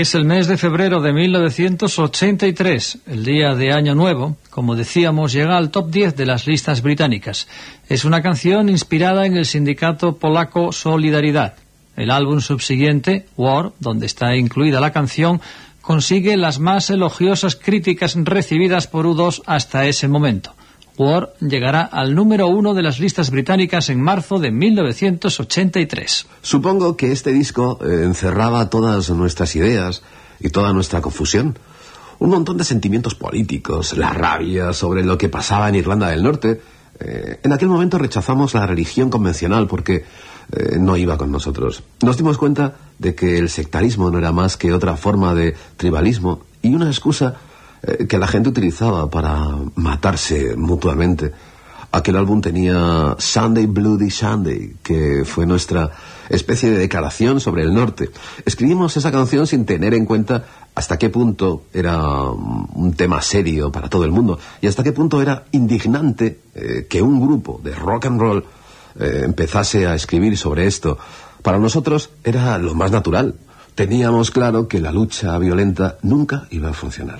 Es 0.00 0.14
el 0.14 0.24
mes 0.24 0.46
de 0.46 0.56
febrero 0.56 1.02
de 1.02 1.12
1983, 1.12 3.00
el 3.06 3.22
día 3.22 3.54
de 3.54 3.70
Año 3.70 3.94
Nuevo. 3.94 4.38
Como 4.48 4.74
decíamos, 4.74 5.30
llega 5.30 5.58
al 5.58 5.70
top 5.70 5.90
10 5.90 6.16
de 6.16 6.24
las 6.24 6.46
listas 6.46 6.80
británicas. 6.80 7.48
Es 7.86 8.06
una 8.06 8.22
canción 8.22 8.70
inspirada 8.70 9.26
en 9.26 9.36
el 9.36 9.44
sindicato 9.44 10.16
polaco 10.16 10.72
Solidaridad. 10.72 11.56
El 11.96 12.10
álbum 12.10 12.40
subsiguiente, 12.40 13.26
War, 13.36 13.72
donde 13.78 14.06
está 14.06 14.34
incluida 14.36 14.80
la 14.80 14.90
canción, 14.90 15.42
consigue 15.82 16.38
las 16.38 16.60
más 16.60 16.88
elogiosas 16.88 17.54
críticas 17.54 18.16
recibidas 18.16 18.86
por 18.86 19.04
U2 19.04 19.42
hasta 19.44 19.84
ese 19.84 20.08
momento. 20.08 20.54
War 21.00 21.32
llegará 21.40 21.80
al 21.80 22.14
número 22.14 22.46
uno 22.48 22.74
de 22.74 22.82
las 22.82 23.00
listas 23.00 23.30
británicas 23.30 23.88
en 23.88 24.02
marzo 24.02 24.38
de 24.38 24.50
1983. 24.50 26.26
Supongo 26.42 26.94
que 26.94 27.10
este 27.10 27.32
disco 27.32 27.78
eh, 27.80 28.04
encerraba 28.04 28.68
todas 28.68 29.08
nuestras 29.08 29.56
ideas 29.56 30.02
y 30.40 30.50
toda 30.50 30.74
nuestra 30.74 31.00
confusión. 31.00 31.58
Un 32.18 32.28
montón 32.28 32.58
de 32.58 32.64
sentimientos 32.64 33.14
políticos, 33.14 33.96
la 33.96 34.12
rabia 34.12 34.74
sobre 34.74 35.02
lo 35.02 35.16
que 35.16 35.30
pasaba 35.30 35.70
en 35.70 35.76
Irlanda 35.76 36.08
del 36.08 36.22
Norte. 36.22 36.60
Eh, 37.00 37.40
en 37.42 37.52
aquel 37.54 37.68
momento 37.68 37.96
rechazamos 37.96 38.52
la 38.52 38.66
religión 38.66 39.08
convencional 39.08 39.68
porque 39.68 40.04
eh, 40.52 40.76
no 40.78 40.98
iba 40.98 41.16
con 41.16 41.32
nosotros. 41.32 41.82
Nos 42.02 42.18
dimos 42.18 42.36
cuenta 42.36 42.74
de 42.98 43.14
que 43.14 43.38
el 43.38 43.48
sectarismo 43.48 44.10
no 44.10 44.18
era 44.18 44.32
más 44.32 44.58
que 44.58 44.74
otra 44.74 44.98
forma 44.98 45.34
de 45.34 45.56
tribalismo 45.78 46.42
y 46.60 46.74
una 46.74 46.88
excusa 46.88 47.36
eh, 47.82 48.06
que 48.06 48.18
la 48.18 48.26
gente 48.26 48.48
utilizaba 48.48 49.08
para 49.08 49.46
matarse 49.74 50.56
mutuamente. 50.56 51.32
Aquel 51.92 52.16
álbum 52.16 52.40
tenía 52.40 53.16
Sunday 53.18 53.66
Bloody 53.66 54.10
Sunday, 54.10 54.76
que 54.82 55.24
fue 55.24 55.44
nuestra 55.44 55.90
especie 56.28 56.70
de 56.70 56.78
declaración 56.78 57.40
sobre 57.40 57.64
el 57.64 57.74
norte. 57.74 58.10
Escribimos 58.44 58.96
esa 58.96 59.10
canción 59.10 59.46
sin 59.46 59.64
tener 59.64 59.94
en 59.94 60.06
cuenta 60.06 60.44
hasta 60.74 60.98
qué 60.98 61.10
punto 61.10 61.64
era 61.74 62.30
un 62.30 62.94
tema 62.96 63.20
serio 63.22 63.72
para 63.72 63.88
todo 63.88 64.04
el 64.04 64.12
mundo 64.12 64.38
y 64.60 64.68
hasta 64.68 64.84
qué 64.84 64.92
punto 64.92 65.20
era 65.20 65.46
indignante 65.50 66.38
eh, 66.54 66.86
que 66.88 67.02
un 67.02 67.20
grupo 67.20 67.60
de 67.64 67.74
rock 67.74 68.06
and 68.06 68.20
roll 68.20 68.44
eh, 68.98 69.22
empezase 69.24 69.88
a 69.88 69.94
escribir 69.94 70.36
sobre 70.36 70.66
esto. 70.66 70.96
Para 71.42 71.58
nosotros 71.58 72.10
era 72.22 72.56
lo 72.58 72.74
más 72.74 72.92
natural. 72.92 73.34
Teníamos 73.74 74.30
claro 74.30 74.68
que 74.68 74.80
la 74.80 74.92
lucha 74.92 75.36
violenta 75.38 75.98
nunca 76.02 76.46
iba 76.50 76.70
a 76.70 76.72
funcionar. 76.72 77.18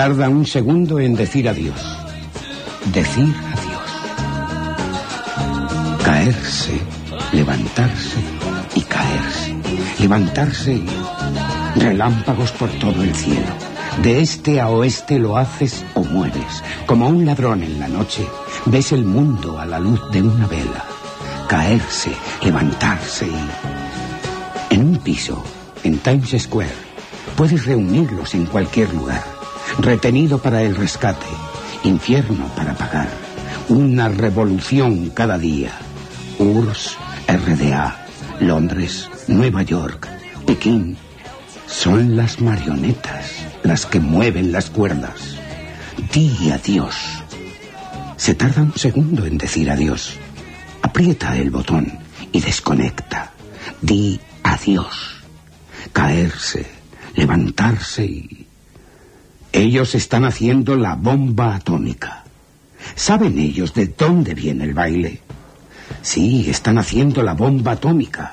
Tarda 0.00 0.30
un 0.30 0.46
segundo 0.46 0.98
en 0.98 1.14
decir 1.14 1.46
adiós. 1.46 1.76
Decir 2.90 3.34
adiós. 3.52 3.90
Caerse, 6.02 6.80
levantarse 7.32 8.16
y 8.76 8.80
caerse. 8.80 9.54
Levantarse 9.98 10.72
y 10.72 11.80
relámpagos 11.80 12.50
por 12.52 12.70
todo 12.80 13.02
el 13.02 13.14
cielo. 13.14 13.52
De 14.02 14.22
este 14.22 14.58
a 14.58 14.70
oeste 14.70 15.18
lo 15.18 15.36
haces 15.36 15.84
o 15.92 16.02
mueres. 16.02 16.64
Como 16.86 17.06
un 17.06 17.26
ladrón 17.26 17.62
en 17.62 17.78
la 17.78 17.88
noche, 17.88 18.26
ves 18.64 18.92
el 18.92 19.04
mundo 19.04 19.60
a 19.60 19.66
la 19.66 19.78
luz 19.78 20.00
de 20.12 20.22
una 20.22 20.46
vela. 20.46 20.82
Caerse, 21.46 22.12
levantarse 22.42 23.26
y... 23.26 24.74
En 24.74 24.80
un 24.80 24.96
piso, 24.96 25.44
en 25.84 25.98
Times 25.98 26.34
Square, 26.38 26.72
puedes 27.36 27.66
reunirlos 27.66 28.32
en 28.34 28.46
cualquier 28.46 28.94
lugar. 28.94 29.39
Retenido 29.78 30.38
para 30.38 30.62
el 30.62 30.76
rescate, 30.76 31.26
infierno 31.84 32.46
para 32.56 32.74
pagar. 32.74 33.08
Una 33.68 34.08
revolución 34.08 35.10
cada 35.10 35.38
día. 35.38 35.72
URSS, 36.38 36.96
RDA, 37.28 38.06
Londres, 38.40 39.08
Nueva 39.28 39.62
York, 39.62 40.08
Pekín. 40.46 40.96
Son 41.66 42.16
las 42.16 42.40
marionetas 42.40 43.46
las 43.62 43.86
que 43.86 44.00
mueven 44.00 44.52
las 44.52 44.70
cuerdas. 44.70 45.36
Di 46.12 46.50
adiós. 46.50 46.96
Se 48.16 48.34
tarda 48.34 48.62
un 48.62 48.76
segundo 48.76 49.24
en 49.24 49.38
decir 49.38 49.70
adiós. 49.70 50.16
Aprieta 50.82 51.36
el 51.36 51.50
botón 51.50 51.98
y 52.32 52.40
desconecta. 52.40 53.32
Di 53.80 54.20
adiós. 54.42 55.22
Caerse, 55.92 56.66
levantarse 57.14 58.04
y... 58.04 58.39
Ellos 59.52 59.94
están 59.94 60.24
haciendo 60.24 60.76
la 60.76 60.94
bomba 60.94 61.56
atómica. 61.56 62.24
¿Saben 62.94 63.38
ellos 63.38 63.74
de 63.74 63.86
dónde 63.86 64.34
viene 64.34 64.64
el 64.64 64.74
baile? 64.74 65.20
Sí, 66.02 66.48
están 66.48 66.78
haciendo 66.78 67.22
la 67.22 67.34
bomba 67.34 67.72
atómica. 67.72 68.30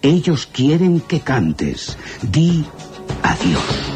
Ellos 0.00 0.46
quieren 0.46 1.00
que 1.00 1.20
cantes. 1.20 1.96
Di 2.22 2.64
adiós. 3.22 3.91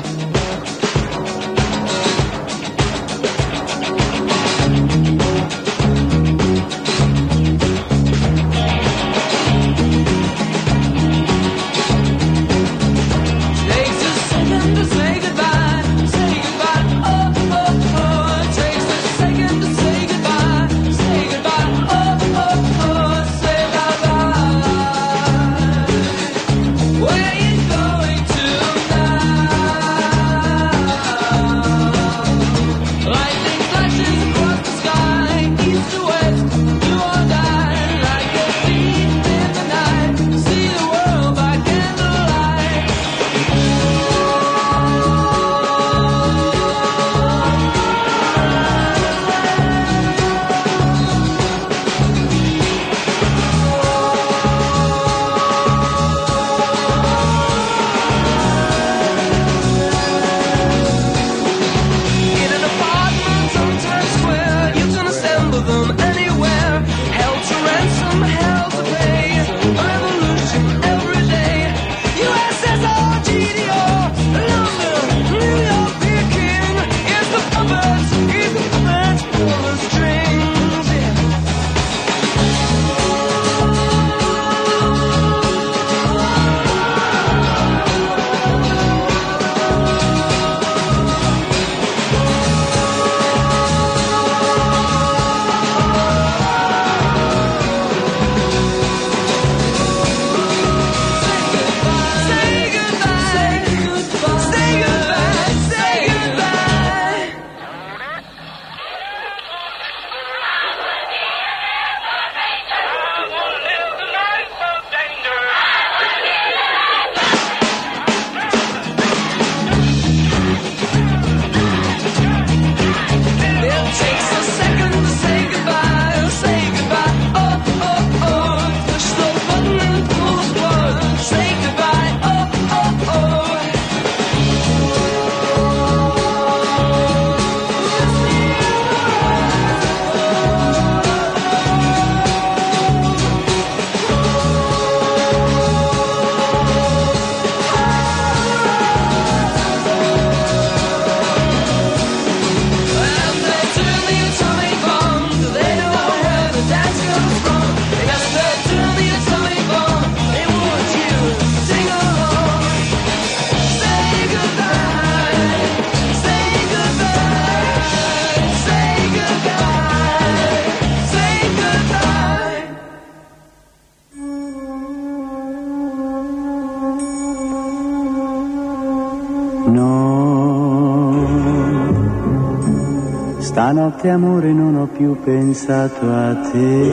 No, 183.66 183.72
stanotte 183.72 184.10
amore 184.10 184.52
non 184.52 184.76
ho 184.76 184.86
più 184.86 185.20
pensato 185.24 186.08
a 186.08 186.36
te. 186.36 186.90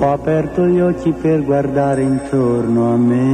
Ho 0.00 0.10
aperto 0.10 0.64
gli 0.64 0.80
occhi 0.80 1.12
per 1.12 1.44
guardare 1.44 2.00
intorno 2.00 2.94
a 2.94 2.96
me. 2.96 3.32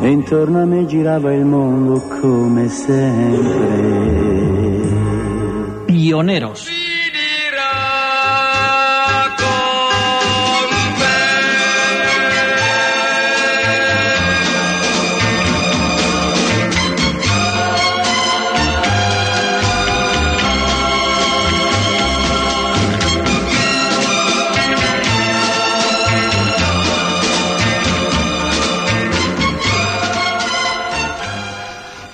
E 0.00 0.08
intorno 0.08 0.62
a 0.62 0.64
me 0.64 0.86
girava 0.86 1.34
il 1.34 1.44
mondo 1.44 2.00
come 2.20 2.68
sempre. 2.68 3.16
Pioneros. 5.86 6.77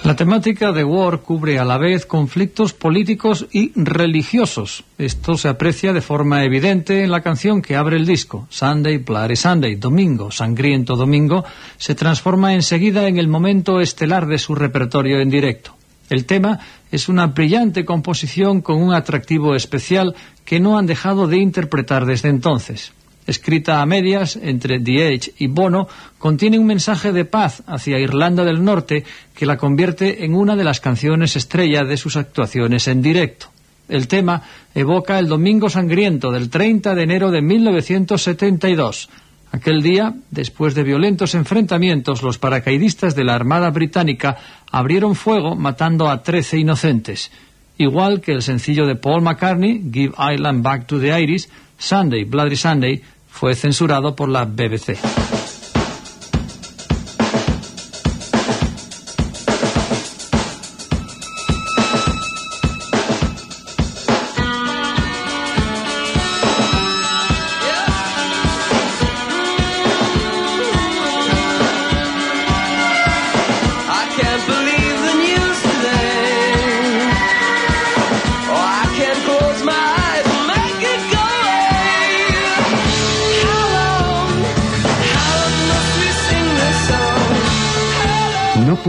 La 0.04 0.14
temática 0.16 0.70
de 0.70 0.84
War 0.84 1.20
cubre 1.20 1.58
a 1.58 1.64
la 1.64 1.78
vez 1.78 2.04
conflictos 2.04 2.74
políticos 2.74 3.46
y 3.50 3.72
religiosos. 3.74 4.84
Esto 4.98 5.38
se 5.38 5.48
aprecia 5.48 5.94
de 5.94 6.02
forma 6.02 6.44
evidente 6.44 7.02
en 7.02 7.10
la 7.10 7.22
canción 7.22 7.62
que 7.62 7.74
abre 7.74 7.96
el 7.96 8.04
disco. 8.04 8.46
Sunday, 8.50 8.98
Bloody 8.98 9.34
Sunday, 9.34 9.76
Domingo, 9.76 10.30
Sangriento 10.30 10.94
Domingo, 10.94 11.46
se 11.78 11.94
transforma 11.94 12.52
enseguida 12.52 13.08
en 13.08 13.16
el 13.16 13.28
momento 13.28 13.80
estelar 13.80 14.26
de 14.26 14.36
su 14.36 14.54
repertorio 14.54 15.20
en 15.20 15.30
directo. 15.30 15.74
El 16.10 16.26
tema 16.26 16.60
es 16.92 17.08
una 17.08 17.28
brillante 17.28 17.86
composición 17.86 18.60
con 18.60 18.82
un 18.82 18.92
atractivo 18.92 19.54
especial 19.54 20.14
que 20.44 20.60
no 20.60 20.76
han 20.76 20.84
dejado 20.84 21.28
de 21.28 21.38
interpretar 21.38 22.04
desde 22.04 22.28
entonces 22.28 22.92
escrita 23.26 23.80
a 23.80 23.86
medias 23.86 24.36
entre 24.36 24.80
The 24.80 25.14
Edge 25.14 25.32
y 25.38 25.46
Bono, 25.46 25.88
contiene 26.18 26.58
un 26.58 26.66
mensaje 26.66 27.12
de 27.12 27.24
paz 27.24 27.62
hacia 27.66 27.98
Irlanda 27.98 28.44
del 28.44 28.64
Norte 28.64 29.04
que 29.34 29.46
la 29.46 29.56
convierte 29.56 30.24
en 30.24 30.34
una 30.34 30.56
de 30.56 30.64
las 30.64 30.80
canciones 30.80 31.36
estrella 31.36 31.84
de 31.84 31.96
sus 31.96 32.16
actuaciones 32.16 32.88
en 32.88 33.02
directo. 33.02 33.48
El 33.88 34.08
tema 34.08 34.42
evoca 34.74 35.18
el 35.18 35.28
Domingo 35.28 35.68
Sangriento 35.68 36.30
del 36.32 36.48
30 36.48 36.94
de 36.94 37.02
enero 37.02 37.30
de 37.30 37.42
1972. 37.42 39.10
Aquel 39.52 39.82
día, 39.82 40.14
después 40.30 40.74
de 40.74 40.82
violentos 40.82 41.34
enfrentamientos, 41.34 42.22
los 42.22 42.38
paracaidistas 42.38 43.14
de 43.14 43.24
la 43.24 43.34
Armada 43.34 43.70
Británica 43.70 44.36
abrieron 44.70 45.14
fuego 45.14 45.54
matando 45.54 46.08
a 46.08 46.22
13 46.22 46.58
inocentes. 46.58 47.30
Igual 47.76 48.20
que 48.20 48.32
el 48.32 48.42
sencillo 48.42 48.86
de 48.86 48.96
Paul 48.96 49.22
McCartney, 49.22 49.90
Give 49.92 50.14
Ireland 50.18 50.62
Back 50.62 50.86
to 50.86 50.98
the 50.98 51.20
Irish, 51.20 51.48
Sunday, 51.78 52.24
Bloody 52.24 52.56
Sunday, 52.56 53.02
fue 53.34 53.56
censurado 53.56 54.14
por 54.14 54.28
la 54.28 54.44
BBC. 54.44 54.96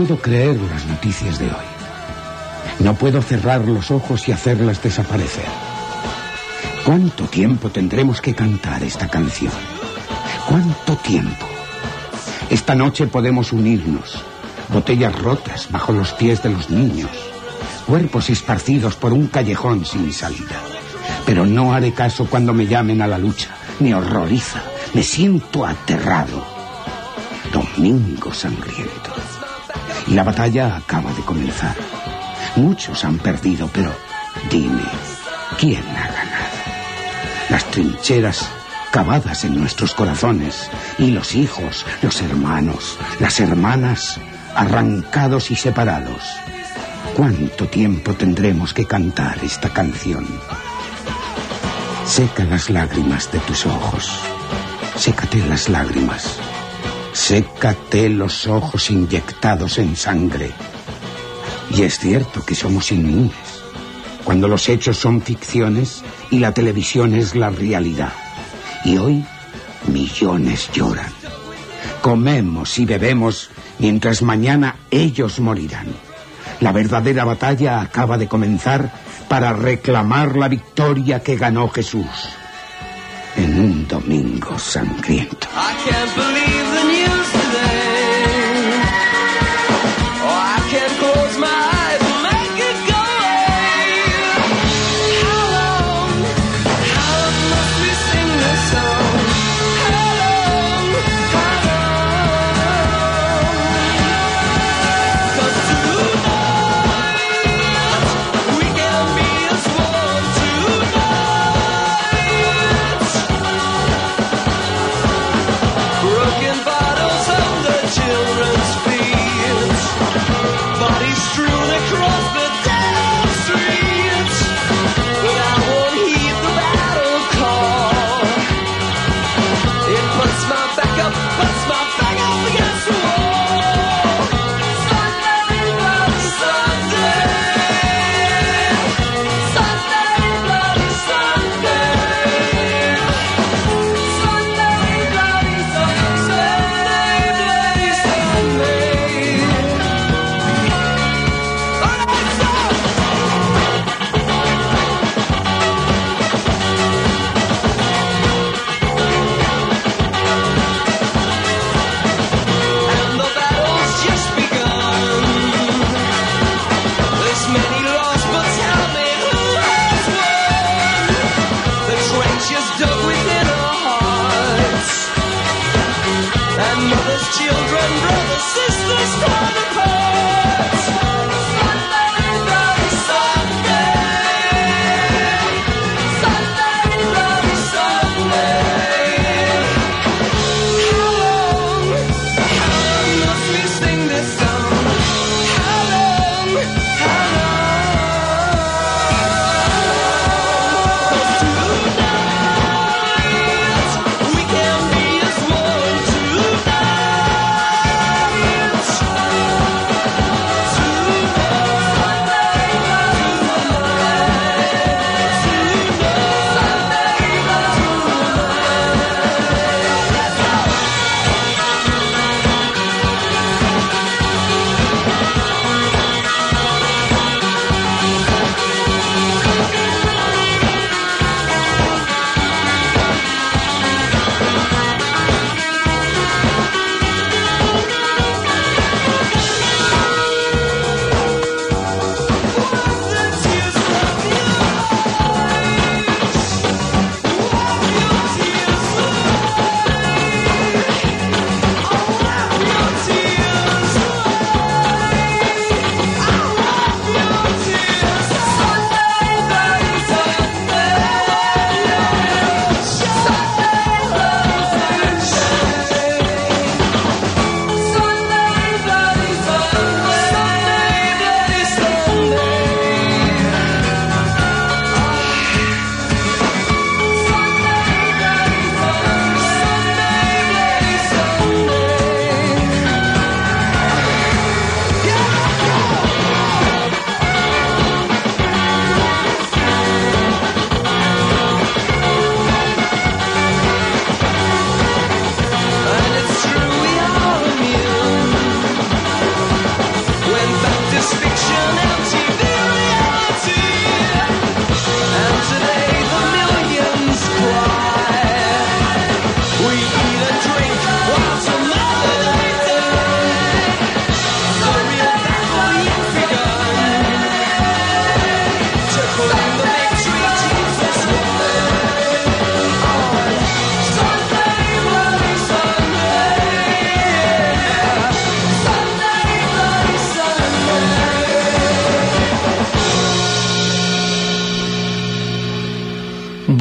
Puedo 0.06 0.22
creer 0.22 0.56
las 0.70 0.86
noticias 0.86 1.40
de 1.40 1.46
hoy. 1.46 1.66
No 2.78 2.94
puedo 2.94 3.20
cerrar 3.22 3.66
los 3.66 3.90
ojos 3.90 4.28
y 4.28 4.32
hacerlas 4.32 4.80
desaparecer. 4.80 5.48
¿Cuánto 6.84 7.24
tiempo 7.24 7.70
tendremos 7.70 8.20
que 8.20 8.32
cantar 8.32 8.84
esta 8.84 9.08
canción? 9.08 9.52
¿Cuánto 10.48 10.94
tiempo? 10.98 11.44
Esta 12.48 12.76
noche 12.76 13.08
podemos 13.08 13.52
unirnos. 13.52 14.22
Botellas 14.68 15.12
rotas 15.18 15.66
bajo 15.72 15.92
los 15.92 16.12
pies 16.12 16.40
de 16.40 16.50
los 16.50 16.70
niños. 16.70 17.10
Cuerpos 17.84 18.30
esparcidos 18.30 18.94
por 18.94 19.12
un 19.12 19.26
callejón 19.26 19.84
sin 19.84 20.12
salida. 20.12 20.60
Pero 21.24 21.46
no 21.46 21.74
haré 21.74 21.92
caso 21.94 22.26
cuando 22.26 22.52
me 22.52 22.68
llamen 22.68 23.02
a 23.02 23.08
la 23.08 23.18
lucha. 23.18 23.48
Me 23.80 23.92
horroriza. 23.92 24.62
Me 24.94 25.02
siento 25.02 25.66
aterrado. 25.66 26.44
Domingo 27.52 28.32
sangriento. 28.32 29.35
La 30.08 30.22
batalla 30.22 30.76
acaba 30.76 31.12
de 31.12 31.22
comenzar. 31.22 31.74
Muchos 32.54 33.04
han 33.04 33.18
perdido, 33.18 33.68
pero 33.72 33.92
dime, 34.50 34.82
¿quién 35.58 35.82
ha 35.82 36.06
ganado? 36.06 36.46
Las 37.50 37.64
trincheras 37.70 38.48
cavadas 38.92 39.44
en 39.44 39.58
nuestros 39.58 39.94
corazones 39.94 40.70
y 40.98 41.10
los 41.10 41.34
hijos, 41.34 41.84
los 42.02 42.22
hermanos, 42.22 42.98
las 43.18 43.40
hermanas 43.40 44.20
arrancados 44.54 45.50
y 45.50 45.56
separados. 45.56 46.22
¿Cuánto 47.14 47.66
tiempo 47.66 48.14
tendremos 48.14 48.72
que 48.72 48.86
cantar 48.86 49.38
esta 49.42 49.70
canción? 49.70 50.26
Seca 52.06 52.44
las 52.44 52.70
lágrimas 52.70 53.30
de 53.32 53.40
tus 53.40 53.66
ojos. 53.66 54.10
Sécate 54.96 55.44
las 55.46 55.68
lágrimas. 55.68 56.38
Sécate 57.16 58.10
los 58.10 58.46
ojos 58.46 58.90
inyectados 58.90 59.78
en 59.78 59.96
sangre. 59.96 60.50
Y 61.74 61.82
es 61.82 61.98
cierto 61.98 62.44
que 62.44 62.54
somos 62.54 62.92
inmunes. 62.92 63.32
Cuando 64.22 64.46
los 64.48 64.68
hechos 64.68 64.98
son 64.98 65.22
ficciones 65.22 66.04
y 66.30 66.38
la 66.38 66.52
televisión 66.52 67.14
es 67.14 67.34
la 67.34 67.48
realidad. 67.48 68.12
Y 68.84 68.98
hoy 68.98 69.24
millones 69.88 70.70
lloran. 70.72 71.10
Comemos 72.02 72.78
y 72.78 72.84
bebemos 72.84 73.48
mientras 73.78 74.20
mañana 74.20 74.76
ellos 74.90 75.40
morirán. 75.40 75.86
La 76.60 76.70
verdadera 76.70 77.24
batalla 77.24 77.80
acaba 77.80 78.18
de 78.18 78.28
comenzar 78.28 78.92
para 79.26 79.54
reclamar 79.54 80.36
la 80.36 80.48
victoria 80.48 81.22
que 81.22 81.36
ganó 81.36 81.70
Jesús 81.70 82.06
en 83.36 83.60
un 83.60 83.88
domingo 83.88 84.58
sangriento. 84.58 85.48
I 85.54 85.74
can't 85.84 86.14
believe 86.16 86.66
the 86.74 86.84
news 86.84 87.30
today. 87.32 87.65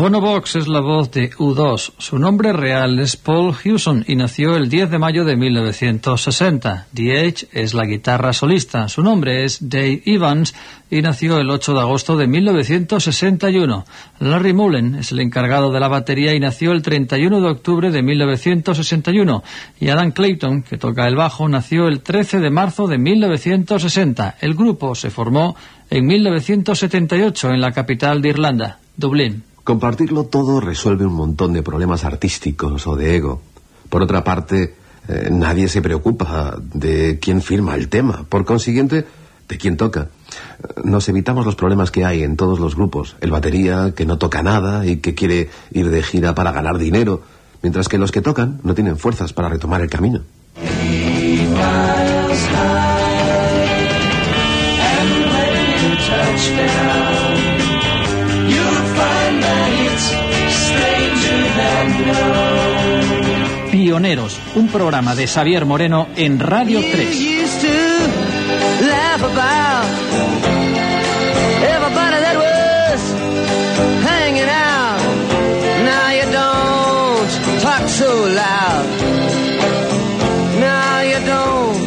Bono 0.06 0.22
Box 0.22 0.58
es 0.58 0.68
la 0.68 0.82
voz 0.82 1.10
de 1.10 1.32
U2. 1.32 1.94
Su 1.98 2.20
nombre 2.20 2.54
real 2.54 3.00
es 3.00 3.18
Paul 3.18 3.56
Hewson 3.56 4.06
y 4.08 4.16
nació 4.16 4.56
el 4.56 4.70
10 4.70 4.92
de 4.92 5.00
mayo 5.00 5.26
de 5.26 5.36
1960. 5.36 6.86
DH 6.92 7.48
es 7.52 7.74
la 7.74 7.86
guitarra 7.86 8.32
solista. 8.32 8.88
Su 8.88 9.02
nombre 9.02 9.46
es 9.46 9.68
Dave 9.68 10.04
Evans 10.06 10.54
y 10.92 11.02
nació 11.02 11.40
el 11.40 11.50
8 11.50 11.74
de 11.74 11.80
agosto 11.80 12.18
de 12.18 12.28
1961. 12.28 13.84
Larry 14.20 14.54
Mullen 14.54 14.94
es 14.94 15.12
el 15.12 15.22
encargado 15.22 15.72
de 15.72 15.80
la 15.80 15.88
batería 15.88 16.36
y 16.36 16.40
nació 16.40 16.74
el 16.74 16.84
31 16.84 17.42
de 17.42 17.50
octubre 17.50 17.90
de 17.90 18.04
1961. 18.04 19.44
Y 19.80 19.90
Adam 19.90 20.12
Clayton, 20.12 20.62
que 20.62 20.78
toca 20.78 21.08
el 21.08 21.16
bajo, 21.16 21.50
nació 21.50 21.88
el 21.88 22.02
13 22.02 22.42
de 22.42 22.52
marzo 22.52 22.86
de 22.86 23.00
1960. 23.00 24.36
El 24.40 24.54
grupo 24.54 24.94
se 24.94 25.10
formó 25.10 25.56
en 25.90 26.06
1978 26.06 27.50
en 27.50 27.60
la 27.60 27.72
capital 27.72 28.22
de 28.22 28.30
Irlanda, 28.30 28.78
Dublín. 28.98 29.55
Compartirlo 29.66 30.26
todo 30.26 30.62
resuelve 30.62 31.08
un 31.08 31.16
montón 31.16 31.52
de 31.52 31.64
problemas 31.64 32.06
artísticos 32.06 32.86
o 32.86 32.96
de 32.96 33.16
ego. 33.16 33.42
Por 33.90 34.04
otra 34.04 34.24
parte, 34.24 34.76
eh, 35.08 35.30
nadie 35.32 35.68
se 35.68 35.82
preocupa 35.82 36.56
de 36.62 37.18
quién 37.20 37.42
firma 37.42 37.74
el 37.74 37.90
tema. 37.90 38.26
Por 38.30 38.46
consiguiente, 38.46 39.08
de 39.50 39.58
quién 39.58 39.76
toca. 39.76 40.02
Eh, 40.02 40.82
Nos 40.84 41.10
evitamos 41.10 41.48
los 41.48 41.56
problemas 41.56 41.90
que 41.90 42.06
hay 42.06 42.22
en 42.22 42.38
todos 42.38 42.60
los 42.60 42.76
grupos. 42.76 43.16
El 43.22 43.32
batería, 43.32 43.94
que 43.96 44.06
no 44.06 44.20
toca 44.20 44.44
nada 44.44 44.86
y 44.86 44.98
que 44.98 45.16
quiere 45.16 45.50
ir 45.72 45.90
de 45.90 46.04
gira 46.04 46.36
para 46.36 46.52
ganar 46.52 46.78
dinero, 46.78 47.24
mientras 47.64 47.88
que 47.88 47.98
los 47.98 48.12
que 48.12 48.22
tocan 48.22 48.60
no 48.62 48.76
tienen 48.76 49.00
fuerzas 49.00 49.34
para 49.34 49.50
retomar 49.50 49.82
el 49.82 49.90
camino. 49.90 50.22
Pioneros, 63.96 64.38
un 64.56 64.68
programa 64.68 65.16
de 65.16 65.26
Xavier 65.26 65.64
Moreno 65.64 66.10
en 66.18 66.38
Radio 66.38 66.82
3. 66.82 67.18
used 67.18 67.62
to 67.62 67.68
laugh 68.86 69.24
about 69.24 69.86
everybody 71.64 72.20
that 72.20 72.36
was 72.36 73.00
hanging 74.04 74.50
out. 74.50 75.00
Now 75.86 76.12
you 76.12 76.26
don't 76.30 77.62
talk 77.62 77.88
so 77.88 78.28
loud. 78.36 78.86
Now 80.60 81.02
you 81.02 81.26
don't 81.26 81.80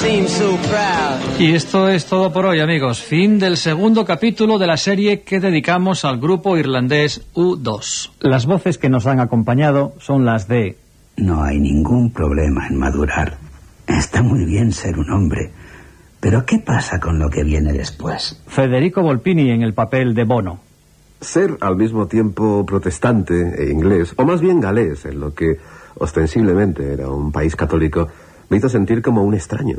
seem 0.00 0.26
so 0.28 0.56
proud. 0.70 1.20
Y 1.38 1.54
esto 1.54 1.90
es 1.90 2.06
todo 2.06 2.32
por 2.32 2.46
hoy, 2.46 2.60
amigos. 2.60 3.02
Fin 3.02 3.38
del 3.38 3.58
segundo 3.58 4.06
capítulo 4.06 4.58
de 4.58 4.66
la 4.66 4.78
serie 4.78 5.20
que 5.20 5.40
dedicamos 5.40 6.06
al 6.06 6.18
grupo 6.18 6.56
irlandés 6.56 7.20
U2. 7.34 8.12
Las 8.20 8.46
voces 8.46 8.78
que 8.78 8.88
nos 8.88 9.06
han 9.06 9.20
acompañado 9.20 9.92
son 9.98 10.24
las 10.24 10.48
de 10.48 10.87
No 11.18 11.42
hay 11.42 11.58
ningún 11.58 12.12
problema 12.12 12.68
en 12.68 12.78
madurar. 12.78 13.38
Está 13.88 14.22
muy 14.22 14.44
bien 14.44 14.72
ser 14.72 14.98
un 14.98 15.10
hombre. 15.10 15.50
Pero 16.20 16.46
¿qué 16.46 16.58
pasa 16.58 17.00
con 17.00 17.18
lo 17.18 17.28
que 17.28 17.42
viene 17.42 17.72
después? 17.72 18.40
Federico 18.46 19.02
Volpini 19.02 19.50
en 19.50 19.62
el 19.62 19.74
papel 19.74 20.14
de 20.14 20.24
Bono. 20.24 20.60
Ser 21.20 21.58
al 21.60 21.74
mismo 21.74 22.06
tiempo 22.06 22.64
protestante 22.64 23.64
e 23.64 23.72
inglés, 23.72 24.14
o 24.16 24.24
más 24.24 24.40
bien 24.40 24.60
galés, 24.60 25.04
en 25.06 25.18
lo 25.18 25.34
que 25.34 25.58
ostensiblemente 25.96 26.92
era 26.92 27.10
un 27.10 27.32
país 27.32 27.56
católico, 27.56 28.08
me 28.48 28.58
hizo 28.58 28.68
sentir 28.68 29.02
como 29.02 29.24
un 29.24 29.34
extraño. 29.34 29.78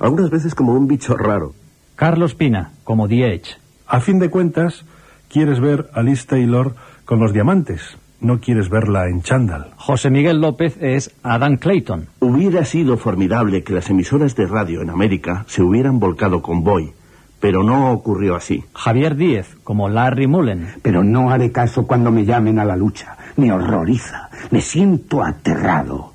Algunas 0.00 0.30
veces 0.30 0.56
como 0.56 0.74
un 0.74 0.88
bicho 0.88 1.16
raro. 1.16 1.54
Carlos 1.94 2.34
Pina, 2.34 2.72
como 2.82 3.06
The 3.06 3.34
Edge. 3.34 3.58
A 3.86 4.00
fin 4.00 4.18
de 4.18 4.28
cuentas, 4.28 4.84
quieres 5.28 5.60
ver 5.60 5.88
a 5.92 6.02
Liz 6.02 6.26
Taylor 6.26 6.74
con 7.04 7.20
los 7.20 7.32
diamantes. 7.32 7.96
No 8.20 8.38
quieres 8.38 8.68
verla 8.68 9.08
en 9.08 9.22
chándal. 9.22 9.72
José 9.76 10.10
Miguel 10.10 10.40
López 10.40 10.76
es 10.80 11.14
Adam 11.22 11.56
Clayton. 11.56 12.08
Hubiera 12.20 12.64
sido 12.64 12.98
formidable 12.98 13.62
que 13.62 13.72
las 13.72 13.88
emisoras 13.88 14.36
de 14.36 14.46
radio 14.46 14.82
en 14.82 14.90
América 14.90 15.44
se 15.48 15.62
hubieran 15.62 15.98
volcado 15.98 16.42
con 16.42 16.62
Boy, 16.62 16.92
pero 17.40 17.62
no 17.62 17.90
ocurrió 17.92 18.36
así. 18.36 18.62
Javier 18.74 19.16
Díez, 19.16 19.56
como 19.64 19.88
Larry 19.88 20.26
Mullen. 20.26 20.74
Pero 20.82 21.02
no 21.02 21.30
haré 21.30 21.50
caso 21.50 21.86
cuando 21.86 22.10
me 22.10 22.26
llamen 22.26 22.58
a 22.58 22.64
la 22.64 22.76
lucha. 22.76 23.16
Me 23.36 23.50
horroriza. 23.50 24.28
Me 24.50 24.60
siento 24.60 25.22
aterrado. 25.24 26.12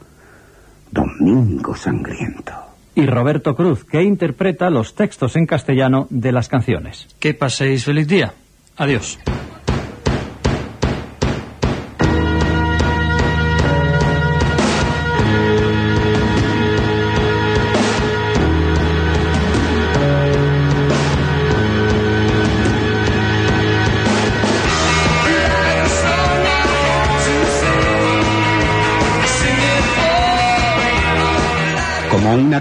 Domingo 0.91 1.76
sangriento. 1.76 2.53
Y 2.93 3.08
Roberto 3.08 3.56
Cruz, 3.56 3.84
que 3.84 4.03
interpreta 4.03 4.70
los 4.70 4.95
textos 4.95 5.36
en 5.36 5.45
castellano 5.47 6.08
de 6.12 6.32
las 6.32 6.47
canciones. 6.47 7.08
Que 7.20 7.34
paséis 7.34 7.84
feliz 7.84 8.08
día. 8.08 8.34
Adiós. 8.78 9.20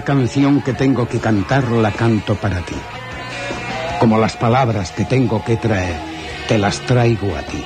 Canción 0.05 0.61
que 0.61 0.73
tengo 0.73 1.07
que 1.07 1.19
cantar, 1.19 1.69
la 1.71 1.91
canto 1.91 2.35
para 2.35 2.61
ti. 2.61 2.75
Como 3.99 4.19
las 4.19 4.37
palabras 4.37 4.91
que 4.91 5.03
tengo 5.03 5.43
que 5.43 5.57
traer, 5.57 5.97
te 6.47 6.57
las 6.57 6.79
traigo 6.81 7.35
a 7.35 7.41
ti. 7.41 7.63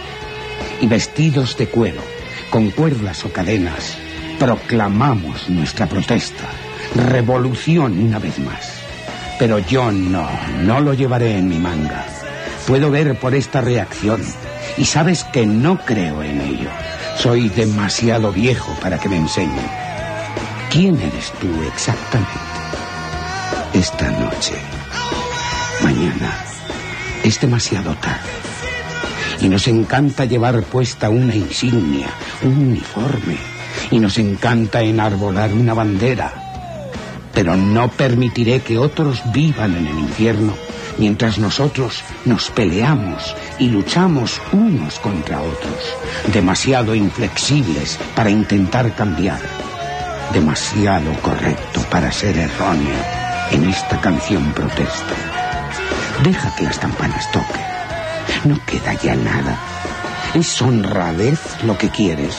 Y 0.81 0.87
vestidos 0.87 1.57
de 1.57 1.67
cuero, 1.67 2.01
con 2.49 2.71
cuerdas 2.71 3.25
o 3.25 3.31
cadenas, 3.31 3.97
proclamamos 4.39 5.49
nuestra 5.49 5.85
protesta. 5.85 6.45
Revolución 6.95 7.99
una 7.99 8.19
vez 8.19 8.39
más. 8.39 8.81
Pero 9.37 9.59
yo 9.59 9.91
no, 9.91 10.27
no 10.61 10.79
lo 10.79 10.93
llevaré 10.93 11.37
en 11.37 11.49
mi 11.49 11.59
manga. 11.59 12.05
Puedo 12.65 12.89
ver 12.89 13.19
por 13.19 13.35
esta 13.35 13.59
reacción. 13.61 14.21
Y 14.77 14.85
sabes 14.85 15.25
que 15.25 15.45
no 15.45 15.77
creo 15.85 16.23
en 16.23 16.39
ello. 16.39 16.69
Soy 17.17 17.49
demasiado 17.49 18.31
viejo 18.31 18.73
para 18.81 18.97
que 18.97 19.09
me 19.09 19.17
enseñen. 19.17 19.88
¿Quién 20.71 20.99
eres 21.01 21.31
tú 21.41 21.47
exactamente? 21.63 22.29
Esta 23.73 24.11
noche. 24.11 24.53
Mañana. 25.81 26.45
Es 27.23 27.41
demasiado 27.41 27.95
tarde. 27.95 28.29
Y 29.41 29.49
nos 29.49 29.67
encanta 29.67 30.25
llevar 30.25 30.61
puesta 30.61 31.09
una 31.09 31.35
insignia, 31.35 32.09
un 32.43 32.67
uniforme. 32.69 33.37
Y 33.89 33.97
nos 33.97 34.19
encanta 34.19 34.83
enarbolar 34.83 35.51
una 35.53 35.73
bandera. 35.73 36.31
Pero 37.33 37.55
no 37.55 37.89
permitiré 37.89 38.61
que 38.61 38.77
otros 38.77 39.23
vivan 39.33 39.75
en 39.75 39.87
el 39.87 39.97
infierno 39.97 40.53
mientras 40.99 41.39
nosotros 41.39 42.03
nos 42.25 42.51
peleamos 42.51 43.35
y 43.57 43.69
luchamos 43.69 44.39
unos 44.51 44.99
contra 44.99 45.41
otros, 45.41 45.95
demasiado 46.33 46.93
inflexibles 46.93 47.97
para 48.15 48.29
intentar 48.29 48.93
cambiar, 48.93 49.39
demasiado 50.33 51.11
correcto 51.21 51.81
para 51.89 52.11
ser 52.11 52.37
erróneo 52.37 52.95
en 53.51 53.65
esta 53.65 53.99
canción 53.99 54.51
protesta. 54.53 55.15
Deja 56.23 56.55
que 56.55 56.63
las 56.63 56.77
campanas 56.77 57.31
toquen. 57.31 57.63
No 58.45 58.63
queda 58.65 58.93
ya 58.93 59.15
nada. 59.15 59.57
Es 60.33 60.61
honradez 60.61 61.39
lo 61.63 61.77
que 61.77 61.89
quieres. 61.89 62.37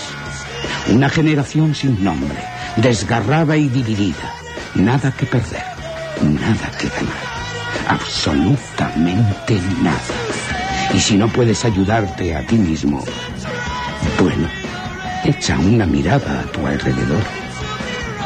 Una 0.88 1.08
generación 1.08 1.74
sin 1.74 2.02
nombre, 2.02 2.38
desgarrada 2.76 3.56
y 3.56 3.68
dividida. 3.68 4.34
Nada 4.74 5.12
que 5.12 5.26
perder, 5.26 5.64
nada 6.22 6.70
que 6.78 6.88
ganar. 6.88 7.30
Absolutamente 7.88 9.60
nada. 9.82 9.98
Y 10.94 11.00
si 11.00 11.16
no 11.16 11.28
puedes 11.28 11.64
ayudarte 11.64 12.36
a 12.36 12.46
ti 12.46 12.56
mismo, 12.56 13.04
bueno, 14.20 14.48
echa 15.24 15.58
una 15.58 15.86
mirada 15.86 16.40
a 16.40 16.52
tu 16.52 16.66
alrededor 16.66 17.39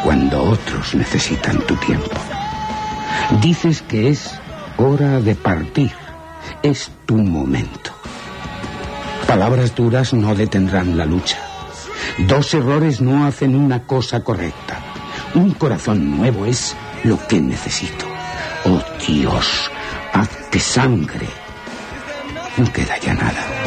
cuando 0.05 0.43
otros 0.43 0.95
necesitan 0.95 1.59
tu 1.63 1.75
tiempo. 1.77 2.13
Dices 3.41 3.81
que 3.81 4.11
es 4.11 4.39
hora 4.77 5.19
de 5.21 5.35
partir. 5.35 5.93
Es 6.63 6.91
tu 7.07 7.17
momento. 7.17 7.91
Palabras 9.27 9.75
duras 9.75 10.13
no 10.13 10.35
detendrán 10.35 10.99
la 10.99 11.07
lucha. 11.07 11.39
Dos 12.19 12.53
errores 12.53 13.01
no 13.01 13.27
hacen 13.27 13.57
una 13.57 13.85
cosa 13.85 14.21
correcta. 14.21 14.79
Un 15.35 15.53
corazón 15.53 16.19
nuevo 16.19 16.45
es 16.45 16.77
lo 17.03 17.19
que 17.27 17.41
necesito. 17.41 18.05
Oh 18.67 18.81
Dios, 19.07 19.71
hazte 20.13 20.61
sangre. 20.61 21.27
No 22.59 22.71
queda 22.73 22.99
ya 22.99 23.15
nada. 23.15 23.64